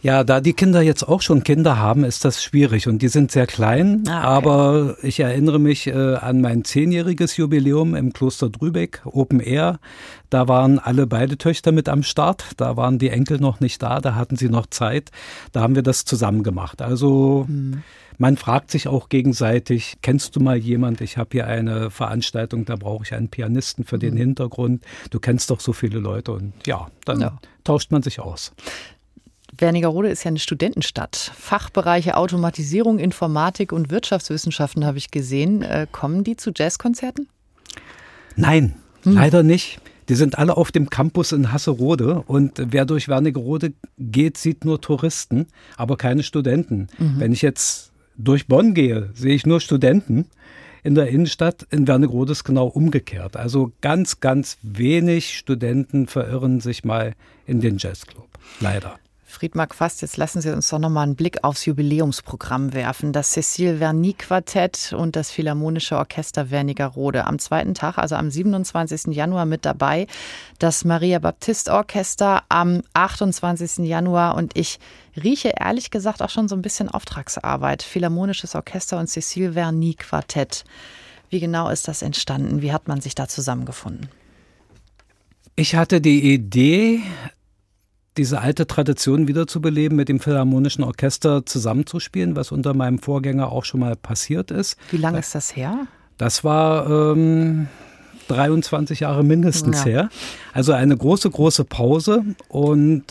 Ja, 0.00 0.22
da 0.22 0.40
die 0.40 0.52
Kinder 0.52 0.80
jetzt 0.80 1.02
auch 1.02 1.22
schon 1.22 1.42
Kinder 1.42 1.78
haben, 1.78 2.04
ist 2.04 2.24
das 2.24 2.42
schwierig 2.42 2.86
und 2.86 3.02
die 3.02 3.08
sind 3.08 3.32
sehr 3.32 3.48
klein. 3.48 4.04
Ah, 4.06 4.38
okay. 4.38 4.48
Aber 4.48 4.96
ich 5.02 5.18
erinnere 5.18 5.58
mich 5.58 5.88
äh, 5.88 6.14
an 6.14 6.40
mein 6.40 6.64
zehnjähriges 6.64 7.36
Jubiläum 7.36 7.96
im 7.96 8.12
Kloster 8.12 8.48
Drübeck, 8.48 9.02
Open 9.04 9.40
Air. 9.40 9.80
Da 10.30 10.46
waren 10.46 10.78
alle 10.78 11.08
beide 11.08 11.36
Töchter 11.36 11.72
mit 11.72 11.88
am 11.88 12.04
Start. 12.04 12.44
Da 12.58 12.76
waren 12.76 13.00
die 13.00 13.08
Enkel 13.08 13.38
noch 13.38 13.58
nicht 13.58 13.82
da, 13.82 14.00
da 14.00 14.14
hatten 14.14 14.36
sie 14.36 14.48
noch 14.48 14.66
Zeit. 14.66 15.10
Da 15.50 15.62
haben 15.62 15.74
wir 15.74 15.82
das 15.82 16.04
zusammen 16.04 16.44
gemacht. 16.44 16.80
Also 16.80 17.46
hm. 17.48 17.82
man 18.18 18.36
fragt 18.36 18.70
sich 18.70 18.86
auch 18.86 19.08
gegenseitig, 19.08 19.96
kennst 20.00 20.36
du 20.36 20.40
mal 20.40 20.58
jemand? 20.58 21.00
Ich 21.00 21.16
habe 21.16 21.30
hier 21.32 21.48
eine 21.48 21.90
Veranstaltung, 21.90 22.66
da 22.66 22.76
brauche 22.76 23.02
ich 23.04 23.14
einen 23.14 23.30
Pianisten 23.30 23.84
für 23.84 23.98
den 23.98 24.12
hm. 24.12 24.18
Hintergrund. 24.18 24.84
Du 25.10 25.18
kennst 25.18 25.50
doch 25.50 25.58
so 25.58 25.72
viele 25.72 25.98
Leute 25.98 26.30
und 26.30 26.52
ja, 26.68 26.86
dann 27.04 27.20
ja. 27.20 27.38
tauscht 27.64 27.90
man 27.90 28.02
sich 28.02 28.20
aus. 28.20 28.52
Wernigerode 29.60 30.08
ist 30.08 30.24
ja 30.24 30.28
eine 30.28 30.38
Studentenstadt. 30.38 31.32
Fachbereiche 31.36 32.16
Automatisierung, 32.16 32.98
Informatik 32.98 33.72
und 33.72 33.90
Wirtschaftswissenschaften 33.90 34.84
habe 34.84 34.98
ich 34.98 35.10
gesehen. 35.10 35.62
Äh, 35.62 35.86
kommen 35.90 36.24
die 36.24 36.36
zu 36.36 36.50
Jazzkonzerten? 36.54 37.28
Nein, 38.36 38.76
hm. 39.02 39.12
leider 39.12 39.42
nicht. 39.42 39.80
Die 40.08 40.14
sind 40.14 40.38
alle 40.38 40.56
auf 40.56 40.72
dem 40.72 40.88
Campus 40.88 41.32
in 41.32 41.52
Hasserode 41.52 42.22
und 42.26 42.52
wer 42.72 42.86
durch 42.86 43.08
Wernigerode 43.08 43.74
geht, 43.98 44.38
sieht 44.38 44.64
nur 44.64 44.80
Touristen, 44.80 45.46
aber 45.76 45.98
keine 45.98 46.22
Studenten. 46.22 46.88
Mhm. 46.98 47.14
Wenn 47.18 47.32
ich 47.32 47.42
jetzt 47.42 47.92
durch 48.16 48.46
Bonn 48.46 48.72
gehe, 48.72 49.10
sehe 49.14 49.34
ich 49.34 49.44
nur 49.44 49.60
Studenten. 49.60 50.26
In 50.82 50.94
der 50.94 51.08
Innenstadt 51.08 51.66
in 51.70 51.86
Wernigerode 51.86 52.32
ist 52.32 52.44
genau 52.44 52.68
umgekehrt. 52.68 53.36
Also 53.36 53.72
ganz, 53.82 54.20
ganz 54.20 54.56
wenig 54.62 55.36
Studenten 55.36 56.06
verirren 56.06 56.60
sich 56.60 56.84
mal 56.84 57.14
in 57.46 57.60
den 57.60 57.76
Jazzclub. 57.76 58.28
Leider. 58.60 58.98
Friedmark 59.30 59.74
Fast, 59.74 60.00
jetzt 60.00 60.16
lassen 60.16 60.40
Sie 60.40 60.50
uns 60.50 60.70
doch 60.70 60.78
nochmal 60.78 61.04
einen 61.04 61.14
Blick 61.14 61.44
aufs 61.44 61.66
Jubiläumsprogramm 61.66 62.72
werfen. 62.72 63.12
Das 63.12 63.32
Cecile 63.32 63.76
Verny 63.76 64.14
Quartett 64.14 64.94
und 64.94 65.16
das 65.16 65.30
Philharmonische 65.30 65.98
Orchester 65.98 66.50
Wernigerode. 66.50 67.26
Am 67.26 67.38
zweiten 67.38 67.74
Tag, 67.74 67.98
also 67.98 68.16
am 68.16 68.30
27. 68.30 69.14
Januar 69.14 69.44
mit 69.44 69.66
dabei. 69.66 70.06
Das 70.58 70.86
Maria 70.86 71.18
Baptist 71.18 71.68
Orchester 71.68 72.42
am 72.48 72.82
28. 72.94 73.86
Januar. 73.86 74.34
Und 74.34 74.56
ich 74.56 74.78
rieche 75.22 75.52
ehrlich 75.60 75.90
gesagt 75.90 76.22
auch 76.22 76.30
schon 76.30 76.48
so 76.48 76.56
ein 76.56 76.62
bisschen 76.62 76.88
Auftragsarbeit. 76.88 77.82
Philharmonisches 77.82 78.54
Orchester 78.54 78.98
und 78.98 79.08
Cecile 79.08 79.52
Verny 79.52 79.92
Quartett. 79.92 80.64
Wie 81.28 81.38
genau 81.38 81.68
ist 81.68 81.86
das 81.86 82.00
entstanden? 82.00 82.62
Wie 82.62 82.72
hat 82.72 82.88
man 82.88 83.02
sich 83.02 83.14
da 83.14 83.28
zusammengefunden? 83.28 84.08
Ich 85.54 85.74
hatte 85.74 86.00
die 86.00 86.32
Idee, 86.32 87.02
diese 88.18 88.40
alte 88.40 88.66
Tradition 88.66 89.28
wiederzubeleben, 89.28 89.96
mit 89.96 90.08
dem 90.08 90.20
Philharmonischen 90.20 90.84
Orchester 90.84 91.46
zusammenzuspielen, 91.46 92.36
was 92.36 92.52
unter 92.52 92.74
meinem 92.74 92.98
Vorgänger 92.98 93.50
auch 93.50 93.64
schon 93.64 93.80
mal 93.80 93.96
passiert 93.96 94.50
ist. 94.50 94.76
Wie 94.90 94.98
lange 94.98 95.20
ist 95.20 95.34
das 95.34 95.56
her? 95.56 95.86
Das 96.18 96.44
war 96.44 97.12
ähm, 97.12 97.68
23 98.26 99.00
Jahre 99.00 99.24
mindestens 99.24 99.78
ja. 99.80 99.84
her. 99.84 100.08
Also 100.52 100.72
eine 100.72 100.96
große, 100.96 101.30
große 101.30 101.64
Pause 101.64 102.24
und 102.48 103.04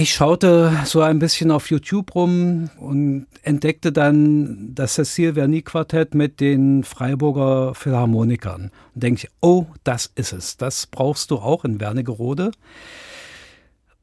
ich 0.00 0.14
schaute 0.14 0.72
so 0.86 1.02
ein 1.02 1.18
bisschen 1.18 1.50
auf 1.50 1.68
YouTube 1.68 2.14
rum 2.14 2.70
und 2.78 3.26
entdeckte 3.42 3.92
dann 3.92 4.74
das 4.74 4.94
Cecil 4.94 5.34
Verny 5.34 5.60
Quartett 5.60 6.14
mit 6.14 6.40
den 6.40 6.84
Freiburger 6.84 7.74
Philharmonikern. 7.74 8.70
Und 8.94 9.02
denke 9.02 9.24
ich, 9.24 9.30
oh, 9.42 9.66
das 9.84 10.10
ist 10.14 10.32
es. 10.32 10.56
Das 10.56 10.86
brauchst 10.86 11.30
du 11.30 11.36
auch 11.36 11.66
in 11.66 11.80
Wernigerode. 11.80 12.52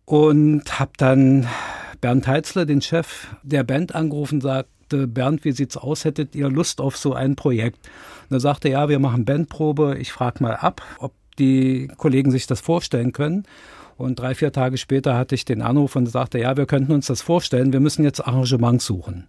Und 0.05 0.79
habe 0.79 0.91
dann 0.97 1.47
Bernd 1.99 2.27
Heitzler, 2.27 2.67
den 2.67 2.83
Chef 2.83 3.35
der 3.41 3.63
Band, 3.63 3.95
angerufen 3.95 4.35
und 4.35 4.41
sagte, 4.41 5.07
Bernd, 5.07 5.45
wie 5.45 5.51
sieht's 5.51 5.77
aus? 5.77 6.05
Hättet 6.05 6.35
ihr 6.35 6.47
Lust 6.47 6.79
auf 6.79 6.95
so 6.95 7.13
ein 7.13 7.35
Projekt? 7.35 7.89
Und 8.29 8.35
er 8.35 8.39
sagte, 8.39 8.69
ja, 8.69 8.87
wir 8.87 8.99
machen 8.99 9.25
Bandprobe. 9.25 9.97
Ich 9.99 10.11
frage 10.11 10.43
mal 10.43 10.57
ab, 10.57 10.83
ob 10.99 11.13
die 11.39 11.89
Kollegen 11.97 12.29
sich 12.29 12.45
das 12.45 12.61
vorstellen 12.61 13.13
können. 13.13 13.47
Und 13.97 14.19
drei, 14.19 14.35
vier 14.35 14.51
Tage 14.51 14.77
später 14.77 15.17
hatte 15.17 15.35
ich 15.35 15.43
den 15.43 15.61
Anruf 15.61 15.95
und 15.95 16.05
sagte, 16.05 16.39
ja, 16.39 16.55
wir 16.55 16.67
könnten 16.67 16.91
uns 16.91 17.07
das 17.07 17.21
vorstellen, 17.21 17.73
wir 17.73 17.79
müssen 17.79 18.03
jetzt 18.03 18.25
Arrangements 18.25 18.85
suchen. 18.85 19.27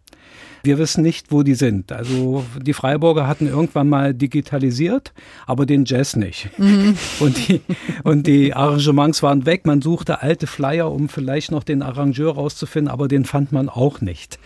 Wir 0.63 0.77
wissen 0.77 1.03
nicht, 1.03 1.31
wo 1.31 1.43
die 1.43 1.55
sind. 1.55 1.93
Also 1.93 2.45
die 2.61 2.73
Freiburger 2.75 3.27
hatten 3.27 3.47
irgendwann 3.47 3.89
mal 3.89 4.13
digitalisiert, 4.13 5.13
aber 5.47 5.67
den 5.67 5.85
Jazz 5.85 6.17
nicht. 6.17 6.51
Mhm. 6.59 6.97
Und, 7.21 7.49
die, 7.49 7.61
und 8.05 8.27
die 8.27 8.55
Arrangements 8.55 9.23
waren 9.23 9.47
weg. 9.47 9.67
Man 9.67 9.81
suchte 9.83 10.23
alte 10.23 10.47
Flyer, 10.47 10.91
um 10.91 11.09
vielleicht 11.09 11.51
noch 11.51 11.65
den 11.65 11.83
Arrangeur 11.83 12.35
rauszufinden, 12.35 12.93
aber 12.93 13.09
den 13.09 13.25
fand 13.25 13.53
man 13.53 13.69
auch 13.69 14.01
nicht. 14.01 14.39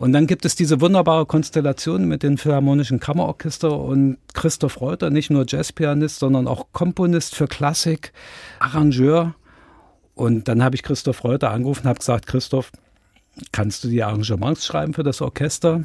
Und 0.00 0.14
dann 0.14 0.26
gibt 0.26 0.46
es 0.46 0.56
diese 0.56 0.80
wunderbare 0.80 1.26
Konstellation 1.26 2.06
mit 2.06 2.22
dem 2.22 2.38
Philharmonischen 2.38 3.00
Kammerorchester 3.00 3.78
und 3.78 4.16
Christoph 4.32 4.80
Reuter, 4.80 5.10
nicht 5.10 5.28
nur 5.28 5.44
Jazzpianist, 5.46 6.20
sondern 6.20 6.48
auch 6.48 6.68
Komponist 6.72 7.34
für 7.34 7.46
Klassik, 7.46 8.14
Arrangeur. 8.60 9.34
Und 10.20 10.48
dann 10.48 10.62
habe 10.62 10.76
ich 10.76 10.82
Christoph 10.82 11.24
Reuter 11.24 11.50
angerufen 11.50 11.84
und 11.84 11.88
habe 11.88 11.98
gesagt, 11.98 12.26
Christoph, 12.26 12.72
kannst 13.52 13.84
du 13.84 13.88
die 13.88 14.02
Arrangements 14.02 14.66
schreiben 14.66 14.92
für 14.92 15.02
das 15.02 15.22
Orchester? 15.22 15.84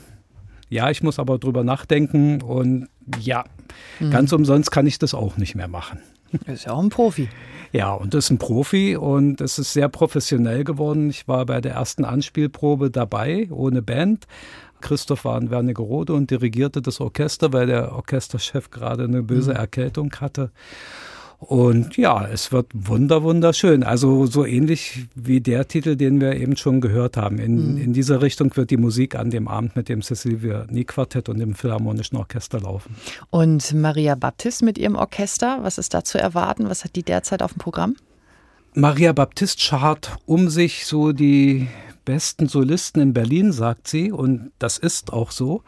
Ja, 0.68 0.90
ich 0.90 1.02
muss 1.02 1.20
aber 1.20 1.38
drüber 1.40 1.64
nachdenken 1.64 2.42
und 2.42 2.90
ja, 3.22 3.46
mhm. 4.02 4.12
ganz 4.12 4.34
umsonst 4.34 4.72
kann 4.72 4.88
ich 4.88 5.00
das 5.00 5.14
auch 5.14 5.38
nicht 5.38 5.56
mehr 5.56 5.70
machen. 5.70 6.00
Das 6.48 6.56
ist 6.56 6.66
ja 6.66 6.74
auch 6.74 6.84
ein 6.84 6.90
Profi. 6.90 7.30
Ja, 7.72 7.94
und 7.94 8.14
das 8.14 8.26
ist 8.26 8.32
ein 8.32 8.38
Profi 8.38 8.98
und 8.98 9.40
es 9.40 9.58
ist 9.58 9.72
sehr 9.72 9.88
professionell 9.88 10.66
geworden. 10.66 11.10
Ich 11.10 11.30
war 11.30 11.46
bei 11.46 11.62
der 11.62 11.76
ersten 11.76 12.04
Anspielprobe 12.04 12.92
dabei, 12.92 13.48
ohne 13.52 13.82
Band. 13.82 14.28
Christoph 14.82 15.24
war 15.24 15.40
in 15.40 15.50
Wernigerode 15.50 16.14
und 16.14 16.30
dirigierte 16.30 16.82
das 16.82 17.00
Orchester, 17.00 17.54
weil 17.54 17.68
der 17.68 17.94
Orchesterchef 17.94 18.70
gerade 18.70 19.06
eine 19.06 19.24
böse 19.24 19.52
mhm. 19.52 19.58
Erkältung 19.58 20.12
hatte. 20.20 20.52
Und 21.40 21.98
ja, 21.98 22.26
es 22.28 22.52
wird 22.52 22.68
wunder, 22.74 23.24
wunderschön. 23.24 23.84
Also 23.84 24.26
so 24.26 24.46
ähnlich 24.46 25.08
wie 25.16 25.42
der 25.42 25.68
Titel, 25.68 25.96
den 25.96 26.22
wir 26.22 26.36
eben 26.36 26.58
schon 26.58 26.82
gehört 26.82 27.18
haben. 27.18 27.40
In, 27.40 27.74
mhm. 27.74 27.82
in 27.82 27.94
dieser 27.94 28.22
Richtung 28.22 28.56
wird 28.56 28.72
die 28.72 28.78
Musik 28.78 29.16
an 29.16 29.30
dem 29.30 29.48
Abend 29.48 29.76
mit 29.76 29.90
dem 29.90 30.02
Cecilia 30.02 30.66
Nie 30.70 30.86
Quartett 30.86 31.30
und 31.30 31.40
dem 31.40 31.54
Philharmonischen 31.54 32.18
Orchester 32.18 32.60
laufen. 32.60 32.96
Und 33.30 33.74
Maria 33.74 34.16
Baptist 34.16 34.64
mit 34.64 34.78
ihrem 34.78 34.96
Orchester, 34.96 35.60
was 35.62 35.78
ist 35.78 35.94
da 35.94 36.04
zu 36.04 36.18
erwarten? 36.18 36.70
Was 36.70 36.84
hat 36.84 36.96
die 36.96 37.04
derzeit 37.04 37.44
auf 37.44 37.54
dem 37.54 37.60
Programm? 37.60 37.96
Maria 38.74 39.14
Baptist 39.14 39.62
schart 39.62 40.18
um 40.26 40.50
sich 40.50 40.86
so 40.86 41.12
die 41.12 41.68
besten 42.06 42.48
Solisten 42.48 43.02
in 43.02 43.14
Berlin, 43.14 43.52
sagt 43.52 43.88
sie. 43.88 44.12
Und 44.12 44.52
das 44.60 44.78
ist 44.78 45.12
auch 45.12 45.32
so. 45.32 45.64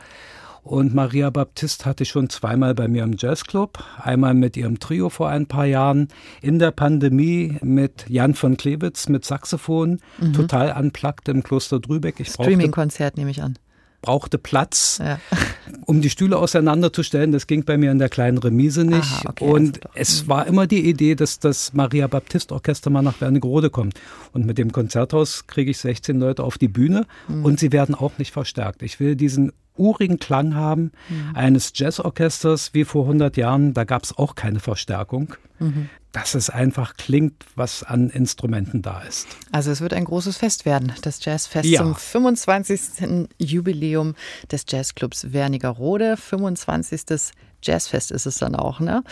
Und 0.68 0.93
Maria 0.93 1.30
Baptist 1.30 1.86
hatte 1.86 2.03
ich 2.03 2.09
schon 2.09 2.30
zweimal 2.30 2.76
bei 2.76 2.88
mir 2.88 3.03
im 3.03 3.15
Jazzclub. 3.18 3.84
Einmal 3.97 4.34
mit 4.34 4.57
ihrem 4.57 4.80
Trio 4.80 5.09
vor 5.09 5.30
ein 5.30 5.47
paar 5.47 5.65
Jahren. 5.65 6.09
In 6.41 6.59
der 6.59 6.72
Pandemie 6.72 7.57
mit 7.61 8.05
Jan 8.09 8.34
von 8.34 8.57
Klewitz 8.57 9.09
mit 9.09 9.26
Saxophon. 9.26 9.99
Mhm. 10.20 10.34
Total 10.34 10.80
unplugged 10.80 11.30
im 11.30 11.43
Kloster 11.43 11.80
Drübeck. 11.80 12.15
Streaming-Konzert 12.22 13.18
nehme 13.18 13.32
ich 13.32 13.41
an 13.41 13.57
brauchte 14.01 14.38
Platz, 14.38 14.99
ja. 15.03 15.20
um 15.86 16.01
die 16.01 16.09
Stühle 16.09 16.38
auseinanderzustellen. 16.38 17.32
Das 17.32 17.47
ging 17.47 17.65
bei 17.65 17.78
mir 17.78 17.91
in 17.91 17.99
der 17.99 18.09
kleinen 18.09 18.38
Remise 18.38 18.84
nicht. 18.86 19.01
Aha, 19.01 19.30
okay, 19.30 19.43
und 19.43 19.86
also 19.86 19.89
es 19.95 20.24
mhm. 20.24 20.30
war 20.30 20.47
immer 20.47 20.68
die 20.68 20.88
Idee, 20.88 21.15
dass 21.15 21.39
das 21.39 21.74
Maria 21.74 22.07
Baptist 22.07 22.51
Orchester 22.51 22.89
mal 22.89 23.01
nach 23.01 23.20
Wernigerode 23.20 23.70
kommt. 23.70 23.99
Und 24.34 24.45
mit 24.45 24.57
dem 24.57 24.72
Konzerthaus 24.72 25.47
kriege 25.47 25.72
ich 25.72 25.78
16 25.80 26.20
Leute 26.20 26.43
auf 26.43 26.57
die 26.57 26.68
Bühne 26.68 27.05
mhm. 27.28 27.43
und 27.43 27.59
sie 27.59 27.72
werden 27.72 27.95
auch 27.95 28.18
nicht 28.18 28.32
verstärkt. 28.32 28.82
Ich 28.82 28.99
will 28.99 29.15
diesen 29.15 29.51
urigen 29.78 30.19
Klang 30.19 30.55
haben 30.55 30.91
mhm. 31.09 31.36
eines 31.36 31.71
Jazzorchesters 31.75 32.73
wie 32.73 32.84
vor 32.84 33.03
100 33.03 33.38
Jahren. 33.38 33.73
Da 33.73 33.84
gab 33.84 34.03
es 34.03 34.17
auch 34.17 34.36
keine 34.36 34.59
Verstärkung. 34.59 35.34
Mhm. 35.59 35.89
Dass 36.11 36.36
es 36.36 36.49
einfach 36.49 36.95
klingt, 36.95 37.45
was 37.55 37.84
an 37.84 38.09
Instrumenten 38.09 38.82
da 38.82 39.01
ist. 39.01 39.28
Also 39.51 39.71
es 39.71 39.82
wird 39.82 39.93
ein 39.93 40.05
großes 40.05 40.38
Fest 40.38 40.65
werden, 40.65 40.93
das 41.03 41.23
Jazzfest 41.23 41.69
ja. 41.69 41.82
zum 41.82 41.95
25. 41.95 43.28
Jubiläum 43.38 44.15
des 44.51 44.65
Jazzclubs 44.67 45.32
Wernigerode. 45.34 46.17
25. 46.17 47.34
Jazzfest 47.62 48.12
ist 48.12 48.26
es 48.26 48.38
dann 48.38 48.55
auch, 48.55 48.80
ne? 48.80 49.03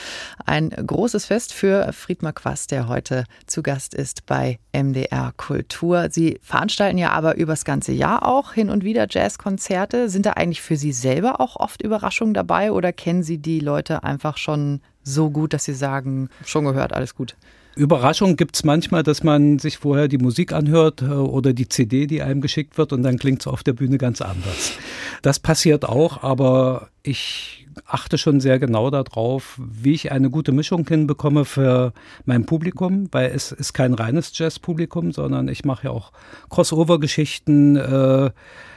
Ein 0.46 0.70
großes 0.70 1.26
Fest 1.26 1.54
für 1.54 1.92
Friedmar 1.94 2.34
Quast, 2.34 2.72
der 2.72 2.88
heute 2.88 3.26
zu 3.48 3.64
Gast 3.64 3.94
ist 3.94 4.26
bei 4.26 4.60
MDR 4.74 5.34
Kultur. 5.38 6.10
Sie 6.12 6.40
veranstalten 6.42 6.98
ja 6.98 7.12
aber 7.12 7.36
übers 7.38 7.66
ganze 7.66 7.92
Jahr 7.92 8.26
auch 8.26 8.54
hin 8.54 8.70
und 8.70 8.84
wieder 8.84 9.08
Jazzkonzerte. 9.10 10.10
Sind 10.10 10.26
da 10.26 10.32
eigentlich 10.32 10.62
für 10.62 10.78
Sie 10.78 10.92
selber 10.92 11.42
auch 11.42 11.56
oft 11.56 11.82
Überraschungen 11.82 12.34
dabei 12.34 12.72
oder 12.72 12.94
kennen 12.94 13.24
Sie 13.24 13.38
die 13.38 13.60
Leute 13.60 14.04
einfach 14.04 14.38
schon 14.38 14.82
so 15.04 15.30
gut, 15.30 15.54
dass 15.54 15.66
Sie 15.66 15.74
sagen, 15.74 16.30
schon 16.46 16.66
gehört, 16.66 16.94
alles 16.94 17.16
gut? 17.16 17.36
Überraschung 17.76 18.38
gibt 18.38 18.56
es 18.56 18.64
manchmal, 18.64 19.04
dass 19.04 19.24
man 19.24 19.60
sich 19.60 19.78
vorher 19.78 20.08
die 20.08 20.18
Musik 20.18 20.54
anhört 20.54 21.02
äh, 21.02 21.06
oder 21.06 21.54
die 21.54 21.68
CD, 21.68 22.08
die 22.08 22.22
einem 22.22 22.42
geschickt 22.42 22.78
wird 22.78 22.94
und 22.94 23.04
dann 23.04 23.18
klingt 23.18 23.42
es 23.42 23.48
auf 23.48 23.64
der 23.64 23.74
Bühne 23.74 23.98
ganz 23.98 24.22
anders. 24.22 24.74
Das 25.22 25.40
passiert 25.40 25.86
auch, 25.86 26.24
aber 26.24 26.90
ich 27.04 27.66
achte 27.86 28.18
schon 28.18 28.40
sehr 28.40 28.60
genau 28.60 28.90
darauf, 28.90 29.60
wie 29.60 29.94
ich 29.94 30.12
eine 30.12 30.30
gute 30.30 30.52
Mischung 30.52 30.88
hinbekomme 30.88 31.44
für 31.46 31.94
mein 32.26 32.46
Publikum, 32.46 33.10
weil 33.12 33.32
es 33.32 33.52
ist 33.52 33.74
kein 33.74 33.94
reines 33.94 34.32
Jazz-Publikum, 34.38 35.12
sondern 35.12 35.48
ich 35.50 35.66
mache 35.66 35.86
ja 35.86 35.92
auch 35.92 36.12
Crossover-Geschichten. 36.50 37.76
Äh, 37.76 38.32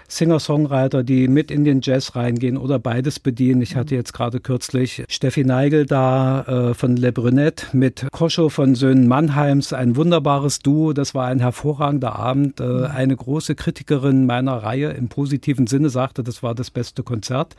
Singer-Songwriter, 0.09 1.05
die 1.05 1.29
mit 1.29 1.51
in 1.51 1.65
den 1.65 1.81
Jazz 1.83 2.17
reingehen 2.17 2.57
oder 2.57 2.79
beides 2.79 3.21
bedienen. 3.21 3.63
Ich 3.63 3.77
hatte 3.77 3.95
jetzt 3.95 4.13
gerade 4.13 4.41
kürzlich 4.41 5.05
Steffi 5.09 5.45
Neigel 5.45 5.87
da 5.87 6.71
äh, 6.71 6.75
von 6.75 6.97
Le 6.97 7.13
Brunette 7.13 7.67
mit 7.73 8.07
Koscho 8.11 8.49
von 8.49 8.75
Söhnen 8.75 9.07
Mannheims, 9.07 9.73
ein 9.73 9.97
wunderbares 9.97 10.61
Duo. 10.61 10.93
Das 10.95 11.15
war 11.15 11.27
ein 11.27 11.41
hervorragender 11.41 12.17
Abend. 12.17 12.61
Äh, 12.61 12.65
mhm. 12.65 12.85
eine 12.85 13.17
große 13.17 13.55
Kritikerin 13.55 14.27
meiner 14.27 14.55
Reihe 14.55 14.91
im 14.91 15.09
positiven 15.09 15.67
Sinne 15.67 15.91
sagte, 15.91 16.25
das 16.25 16.43
war 16.43 16.55
das 16.55 16.71
beste 16.71 17.03
Konzert 17.03 17.55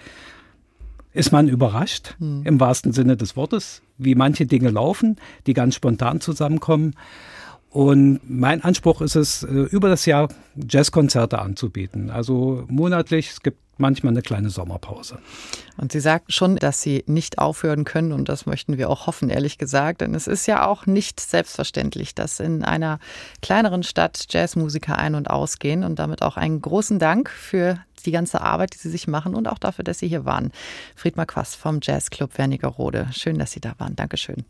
ist 1.11 1.31
man 1.31 1.47
überrascht, 1.47 2.15
mhm. 2.19 2.43
im 2.45 2.59
wahrsten 2.59 2.93
Sinne 2.93 3.17
des 3.17 3.35
Wortes, 3.35 3.81
wie 3.97 4.15
manche 4.15 4.45
Dinge 4.45 4.69
laufen, 4.69 5.17
die 5.47 5.53
ganz 5.53 5.75
spontan 5.75 6.21
zusammenkommen. 6.21 6.93
Und 7.70 8.20
mein 8.28 8.63
Anspruch 8.63 9.01
ist 9.01 9.15
es, 9.15 9.43
äh, 9.43 9.47
über 9.47 9.89
das 9.89 10.05
Jahr 10.05 10.30
Jazzkonzerte 10.55 11.39
anzubieten. 11.39 12.09
Also 12.09 12.65
monatlich, 12.67 13.30
es 13.30 13.41
gibt 13.41 13.59
manchmal 13.80 14.13
eine 14.13 14.22
kleine 14.22 14.49
Sommerpause. 14.49 15.20
Und 15.78 15.91
Sie 15.91 15.99
sagt 15.99 16.34
schon, 16.34 16.57
dass 16.57 16.82
Sie 16.82 17.03
nicht 17.07 17.39
aufhören 17.39 17.86
können 17.86 18.11
und 18.11 18.28
das 18.28 18.45
möchten 18.45 18.78
wir 18.78 18.89
auch 18.89 19.07
hoffen, 19.07 19.30
ehrlich 19.30 19.57
gesagt. 19.57 20.01
Denn 20.01 20.13
es 20.13 20.28
ist 20.28 20.47
ja 20.47 20.67
auch 20.67 20.86
nicht 20.86 21.20
selbstverständlich, 21.20 22.13
dass 22.13 22.39
in 22.39 22.63
einer 22.63 22.99
kleineren 23.41 23.84
Stadt 23.84 24.26
Jazzmusiker 24.30 24.97
ein- 24.97 25.15
und 25.15 25.30
ausgehen 25.30 25.84
und 25.84 25.99
damit 25.99 26.22
auch 26.22 26.38
einen 26.38 26.61
großen 26.61 26.99
Dank 26.99 27.30
für 27.30 27.80
die 28.05 28.11
ganze 28.11 28.41
Arbeit, 28.41 28.74
die 28.74 28.80
Sie 28.80 28.89
sich 28.89 29.07
machen 29.07 29.36
und 29.36 29.47
auch 29.47 29.59
dafür, 29.59 29.84
dass 29.84 29.99
Sie 29.99 30.07
hier 30.07 30.26
waren. 30.26 30.51
Friedmar 30.95 31.26
Quast 31.26 31.55
vom 31.55 31.80
Jazzclub 31.82 32.38
Wernigerode. 32.38 33.07
Schön, 33.11 33.39
dass 33.39 33.51
Sie 33.51 33.61
da 33.61 33.74
waren. 33.78 33.95
Dankeschön. 33.95 34.43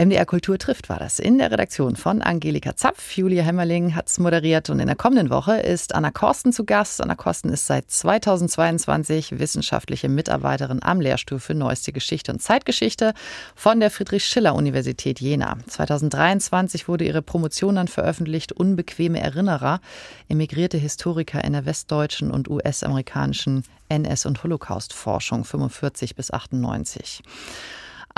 MDR 0.00 0.26
Kultur 0.26 0.58
trifft 0.58 0.88
war 0.88 1.00
das 1.00 1.18
in 1.18 1.38
der 1.38 1.50
Redaktion 1.50 1.96
von 1.96 2.22
Angelika 2.22 2.76
Zapf. 2.76 3.16
Julia 3.16 3.42
Hemmerling 3.42 3.96
hat 3.96 4.06
es 4.06 4.20
moderiert 4.20 4.70
und 4.70 4.78
in 4.78 4.86
der 4.86 4.94
kommenden 4.94 5.28
Woche 5.28 5.56
ist 5.56 5.92
Anna 5.92 6.12
Korsten 6.12 6.52
zu 6.52 6.64
Gast. 6.64 7.02
Anna 7.02 7.16
Korsten 7.16 7.52
ist 7.52 7.66
seit 7.66 7.90
2022 7.90 9.40
wissenschaftliche 9.40 10.08
Mitarbeiterin 10.08 10.84
am 10.84 11.00
Lehrstuhl 11.00 11.40
für 11.40 11.54
Neueste 11.54 11.90
Geschichte 11.92 12.30
und 12.30 12.40
Zeitgeschichte 12.40 13.12
von 13.56 13.80
der 13.80 13.90
Friedrich-Schiller-Universität 13.90 15.18
Jena. 15.20 15.58
2023 15.66 16.86
wurde 16.86 17.04
ihre 17.04 17.20
Promotion 17.20 17.74
dann 17.74 17.88
veröffentlicht, 17.88 18.52
Unbequeme 18.52 19.18
Erinnerer, 19.18 19.80
emigrierte 20.28 20.78
Historiker 20.78 21.42
in 21.42 21.54
der 21.54 21.66
westdeutschen 21.66 22.30
und 22.30 22.48
US-amerikanischen 22.48 23.64
NS- 23.88 24.28
und 24.28 24.44
Holocaust-Forschung 24.44 25.44
45 25.44 26.14
bis 26.14 26.30
98. 26.30 27.20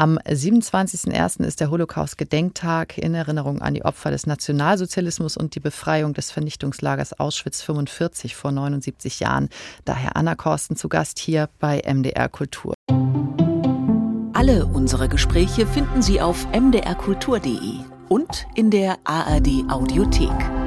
Am 0.00 0.16
27.01. 0.16 1.44
ist 1.44 1.60
der 1.60 1.70
Holocaust-Gedenktag 1.70 2.96
in 2.96 3.14
Erinnerung 3.14 3.60
an 3.60 3.74
die 3.74 3.84
Opfer 3.84 4.10
des 4.10 4.26
Nationalsozialismus 4.26 5.36
und 5.36 5.54
die 5.54 5.60
Befreiung 5.60 6.14
des 6.14 6.30
Vernichtungslagers 6.30 7.20
Auschwitz 7.20 7.60
45 7.60 8.34
vor 8.34 8.50
79 8.50 9.20
Jahren. 9.20 9.50
Daher 9.84 10.16
Anna 10.16 10.36
Korsten 10.36 10.74
zu 10.74 10.88
Gast 10.88 11.18
hier 11.18 11.50
bei 11.58 11.82
MDR 11.86 12.30
Kultur. 12.30 12.72
Alle 14.32 14.64
unsere 14.64 15.06
Gespräche 15.10 15.66
finden 15.66 16.00
Sie 16.00 16.22
auf 16.22 16.46
mdrkultur.de 16.50 17.80
und 18.08 18.46
in 18.54 18.70
der 18.70 18.96
ARD 19.04 19.64
Audiothek. 19.68 20.59